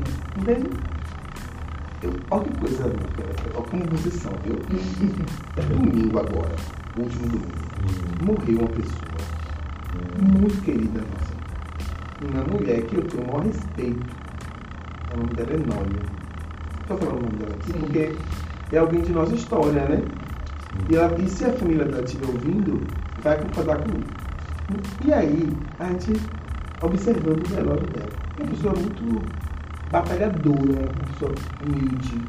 [0.07, 0.41] Sim.
[0.41, 0.71] entende?
[2.03, 2.85] Eu, olha que coisa,
[3.55, 4.57] olha como vocês são, viu?
[5.69, 6.55] Domingo agora,
[6.97, 9.09] último domingo, morreu uma pessoa
[10.19, 11.35] muito querida nossa.
[12.23, 14.07] Uma mulher que eu tenho o maior respeito.
[15.13, 16.03] O nome dela é Nólia.
[16.83, 17.79] Estou falando o nome dela aqui Sim.
[17.81, 18.17] porque
[18.73, 20.03] é alguém de nossa história, né?
[20.91, 22.87] E, ela, e se a família dela estiver ouvindo,
[23.23, 24.07] vai concordar comigo.
[25.05, 26.21] E aí, a gente
[26.83, 28.11] observando o velório dela.
[28.39, 29.23] Uma pessoa muito
[29.91, 31.35] batalhadora, uma pessoa
[31.65, 32.21] humilde.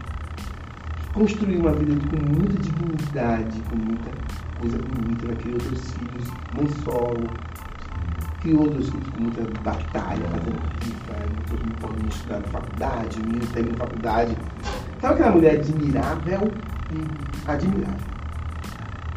[1.13, 4.11] Construiu uma vida com muita dignidade, com muita
[4.59, 5.25] coisa bonita.
[5.25, 7.29] Ela criou dois filhos, um solo.
[8.41, 13.47] Criou dois filhos com muita batalha, fazendo rifa, não podendo estudar na faculdade, o menino
[13.47, 14.37] termina faculdade.
[15.01, 16.51] Sabe aquela mulher admirável?
[17.47, 18.09] Admirável.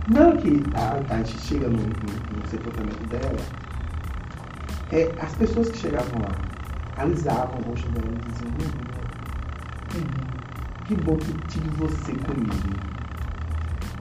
[0.08, 3.36] Não que a, a gente chega no, no, no sepultamento dela,
[4.90, 6.51] é, as pessoas que chegavam lá
[6.96, 8.92] alisavam o rosto dela e diziam, "Meu Deus,
[9.94, 10.40] Uhum.
[10.84, 12.52] que bom que tive você comigo.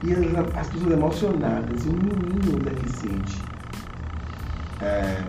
[0.02, 3.40] E as, as pessoas emocionadas, e um menino deficiente,
[4.80, 5.22] é,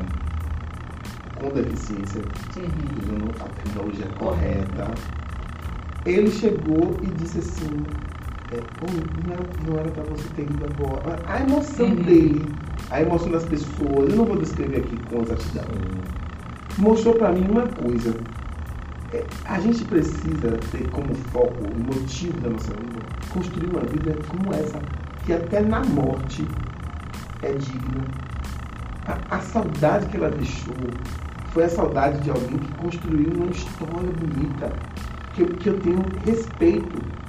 [1.35, 2.21] com deficiência,
[2.57, 2.99] Uhum.
[3.01, 4.91] usando a tecnologia correta,
[6.05, 7.85] ele chegou e disse assim,
[8.51, 11.19] "Oi, não era- não era para você ter ido agora.
[11.27, 11.95] A emoção Uhum.
[12.03, 12.45] dele,
[12.89, 15.65] a emoção das pessoas, eu não vou descrever aqui com exatidão,
[16.77, 18.15] mostrou para mim uma coisa.
[19.13, 22.99] É, A gente precisa ter como foco, motivo da nossa vida,
[23.31, 24.79] construir uma vida como essa,
[25.25, 26.47] que até na morte
[27.41, 28.03] é digna.
[29.05, 30.73] A, a saudade que ela deixou
[31.51, 34.71] foi a saudade de alguém que construiu uma história bonita,
[35.35, 37.23] que eu, que eu tenho respeito.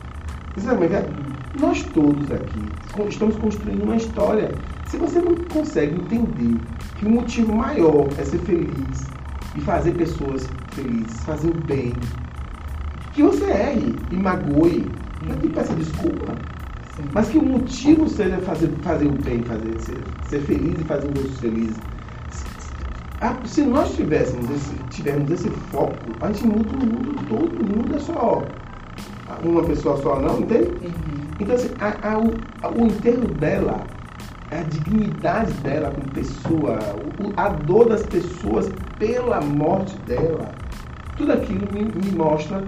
[0.56, 1.60] É?
[1.60, 4.54] nós todos aqui estamos construindo uma história.
[4.86, 6.60] Se você não consegue entender
[6.96, 9.13] que o motivo maior é ser feliz
[9.56, 11.92] e fazer pessoas felizes, fazer o bem,
[13.12, 14.90] que você erre e magoe,
[15.26, 16.34] não que peça desculpa,
[16.96, 17.04] Sim.
[17.12, 19.98] mas que o motivo seja fazer, fazer o bem, fazer, ser,
[20.28, 21.76] ser feliz e fazer os outros felizes.
[23.20, 27.64] Ah, Se nós tivéssemos esse, tivermos esse foco, a gente muda o mundo todo, o
[27.64, 28.42] mundo é só
[29.42, 30.68] uma pessoa só, não, entende?
[30.82, 30.92] Uhum.
[31.40, 33.80] Então, assim, a- a- o, o enterro dela,
[34.60, 36.78] a dignidade dela como pessoa,
[37.36, 40.52] a dor das pessoas pela morte dela,
[41.16, 42.62] tudo aquilo me, me mostra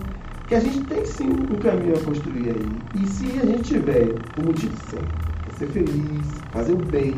[0.49, 3.03] que a gente tem sim um caminho a construir aí.
[3.03, 5.09] E se a gente tiver o motivo certo,
[5.59, 7.15] ser feliz, fazer o bem,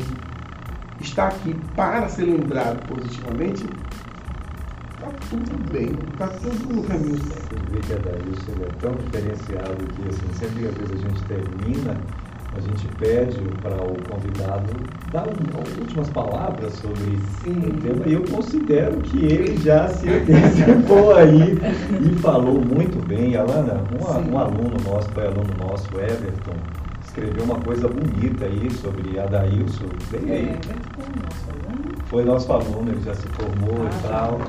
[1.01, 3.65] estar aqui para ser lembrado positivamente,
[4.93, 7.55] está tudo bem, está tudo no caminho certo.
[7.55, 11.23] Você vê que a Daílson é tão diferenciado que assim, sempre às vezes a gente
[11.25, 11.97] termina,
[12.55, 14.71] a gente pede para o convidado
[15.11, 17.59] dar um- últimas palavras sobre Sim.
[17.69, 21.57] o tema e eu considero que ele já se antecipou aí
[22.01, 23.35] e falou muito bem.
[23.35, 26.53] Alana, um, um aluno nosso, foi aluno nosso, Everton,
[27.05, 29.85] escreveu uma coisa bonita aí sobre a Daílson.
[30.11, 30.45] Bem É, aí.
[30.53, 31.79] ficar o nosso aluno.
[32.05, 34.39] Foi nosso aluno, ele já se formou Ah, e tal.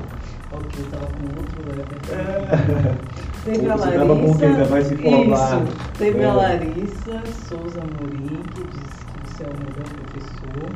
[0.53, 2.13] Ok, estava com outro Everton.
[2.13, 2.97] É.
[3.45, 4.49] Teve a Você tava com quem?
[4.49, 5.63] Ainda vai se formar.
[5.65, 5.77] Isso.
[5.99, 6.25] Teve É.
[6.25, 10.71] a Larissa Souza Morim, que disse que você é o melhor professor.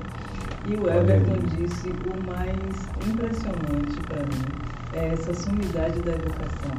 [0.67, 2.75] E o Everton disse o mais
[3.07, 6.71] impressionante para mim é essa sumidade da educação.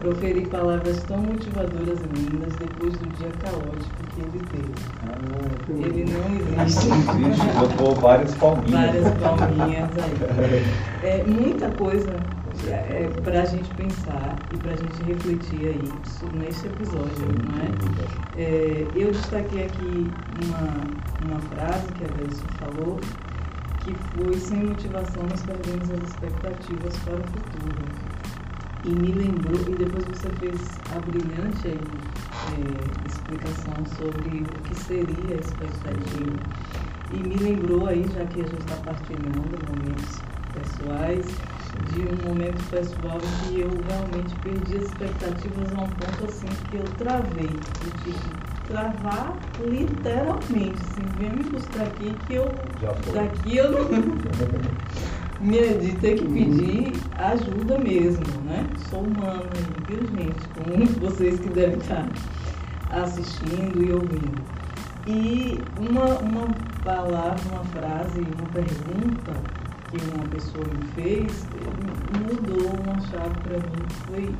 [0.00, 4.72] Proferir palavras tão motivadoras e lindas depois do dia caótico que ele teve.
[5.08, 5.18] Ah,
[5.70, 6.88] Ele não existe.
[6.88, 8.70] Existe, botou várias palminhas.
[8.70, 10.62] Várias palminhas aí.
[11.02, 12.14] É muita coisa
[12.68, 17.58] é, para a gente pensar e para a gente refletir aí sobre- nesse episódio, não
[17.62, 18.40] é?
[18.40, 20.10] É, eu destaquei aqui
[20.44, 23.00] uma, uma frase que a Deus falou,
[23.80, 27.86] que foi sem motivação nós perdemos as expectativas para o futuro.
[28.86, 31.80] E me lembrou, e depois você fez a brilhante aí,
[32.54, 36.38] é, explicação sobre o que seria expectativa.
[37.12, 40.20] E me lembrou aí, já que a gente está partilhando momentos
[40.54, 41.26] pessoais,
[41.92, 46.46] de um momento pessoal em que eu realmente perdi as expectativas a um ponto assim
[46.70, 47.50] que eu travei.
[47.50, 53.14] Eu tive que travar literalmente, assim, vem me buscar aqui que eu Já foi.
[53.14, 53.80] daqui eu não
[55.40, 58.66] de ter que pedir ajuda mesmo, né?
[58.88, 59.42] Sou humana,
[59.86, 60.48] viu gente?
[60.54, 62.08] Como vocês que devem estar
[62.90, 64.42] assistindo e ouvindo.
[65.06, 66.48] E uma, uma
[66.82, 69.32] palavra, uma frase, uma pergunta
[69.90, 71.46] que uma pessoa me fez
[72.18, 73.86] mudou uma chave para mim.
[74.06, 74.34] Foi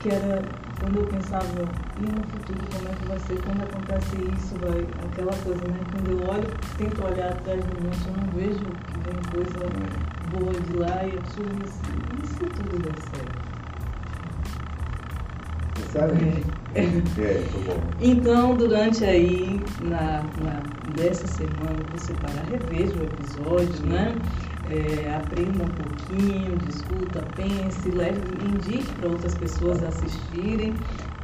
[0.00, 0.42] que, era
[0.80, 1.46] quando eu pensava,
[1.98, 5.80] e no futuro como é que vai ser, quando acontece isso, vai, aquela coisa, né?
[5.92, 10.52] Quando eu olho, tento olhar atrás do monte, eu não vejo que vem coisa boa
[10.52, 13.46] de lá e preciso assim, e se tudo der certo?
[15.92, 16.14] Sabe?
[16.14, 16.56] É.
[16.76, 17.80] É, bom.
[18.00, 20.62] Então, durante aí, na, na,
[20.94, 24.14] dessa semana, você para, reveja o episódio, né?
[24.68, 30.74] É, aprenda um pouquinho, discuta, pense, leve, indique para outras pessoas assistirem,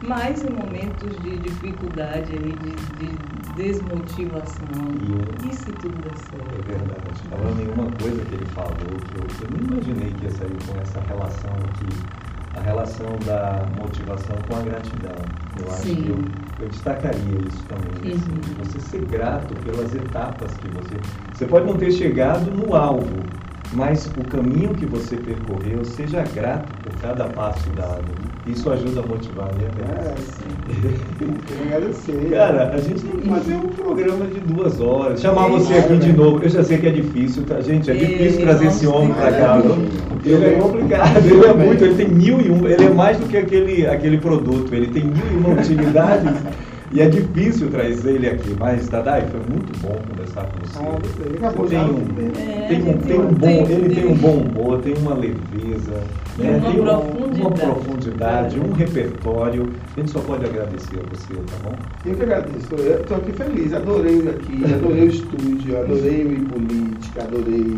[0.02, 3.18] mas em momentos de dificuldade, aí, de, de
[3.54, 4.66] desmotivação,
[5.00, 6.62] E e se tudo der É certo?
[6.66, 7.22] verdade.
[7.28, 10.58] Falando em uma coisa que ele falou, que eu, eu não imaginei que ia sair
[10.66, 12.08] com essa relação aqui,
[12.54, 15.14] a relação da motivação com a gratidão.
[15.58, 16.02] Eu acho Sim.
[16.02, 16.18] que eu,
[16.58, 18.40] eu destacaria isso também, assim, Uhum.
[18.40, 20.96] de você ser grato pelas etapas que você.
[21.32, 23.30] Você pode não ter chegado no alvo,
[23.72, 28.31] mas o caminho que você percorreu, seja grato por cada passo dado.
[28.46, 29.68] Isso ajuda a motivar, né?
[29.88, 31.64] É, sim.
[31.66, 32.30] Agradecer.
[32.30, 35.20] Cara, a gente tem que fazer um programa de duas horas.
[35.20, 36.42] Chamar você aqui de novo.
[36.42, 37.60] Eu já sei que é difícil, tá?
[37.60, 39.56] Gente, é difícil É, trazer esse homem pra cá.
[39.64, 39.76] não?
[40.24, 43.26] Ele é complicado, ele é muito, ele tem mil e um, ele é mais do
[43.26, 46.32] que aquele, aquele produto, ele tem mil e uma utilidades.
[46.94, 50.78] E é difícil trazer ele aqui, mas Tadai, foi muito bom conversar com você.
[50.78, 52.04] Ah, você tem um,
[52.38, 55.92] É, tem um, tem um bom, ele tem tem- um bom humor, tem uma leveza,
[56.36, 56.58] né?
[56.58, 57.60] Uma tem uma profundidade.
[57.62, 59.70] profundidade, um repertório.
[59.96, 61.74] A gente só pode agradecer a você, tá bom?
[62.04, 62.74] Eu que agradeço.
[62.74, 63.72] Eu estou aqui feliz.
[63.72, 67.76] Adorei o aqui, adorei o estúdio, adorei o política, adorei.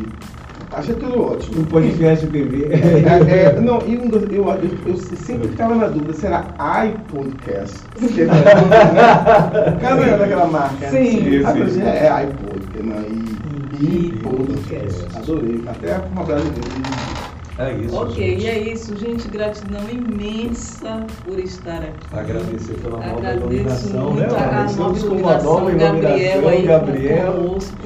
[0.76, 1.60] Achei tudo ótimo.
[1.60, 2.68] Um podcast TV.
[2.74, 6.44] É, é, não, e dos- eu, eu, eu sempre ficava na dúvida, será
[6.86, 7.78] iPodcast?
[7.98, 8.34] Porque, né?
[9.80, 10.88] Cada é daquela marca.
[10.90, 11.42] Sim.
[11.44, 11.82] Ah, Sim, mas sim.
[11.82, 15.02] é, é iPod, não, e, e iPodcast.
[15.04, 15.16] podcast.
[15.18, 15.62] Adorei.
[15.66, 17.33] Até uma brasileira.
[17.56, 17.96] É isso.
[17.96, 18.42] Ok, gente.
[18.42, 19.28] e é isso, gente.
[19.28, 22.06] Gratidão imensa por estar aqui.
[22.12, 24.38] Agradecer pela nova Agradeço iluminação, muito né?
[24.38, 26.02] a, a nova com uma nova iluminação,
[26.42, 27.32] Gabriel Gabriel.
[27.32, 27.76] conosco.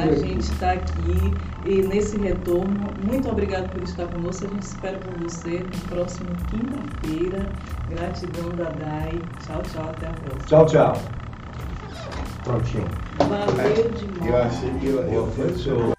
[0.00, 1.34] A gente está aqui
[1.64, 2.90] e nesse retorno.
[3.02, 4.46] Muito obrigado por estar conosco.
[4.46, 7.48] A gente espera por você no próximo quinta-feira.
[7.88, 9.20] Gratidão, Dadai.
[9.46, 9.90] Tchau, tchau.
[9.90, 10.46] Até a próxima.
[10.46, 10.96] Tchau, tchau.
[12.42, 12.88] Prontinho.
[13.18, 14.26] Valeu demais.
[14.26, 15.94] Eu achei que eu, eu, Boa, foi show.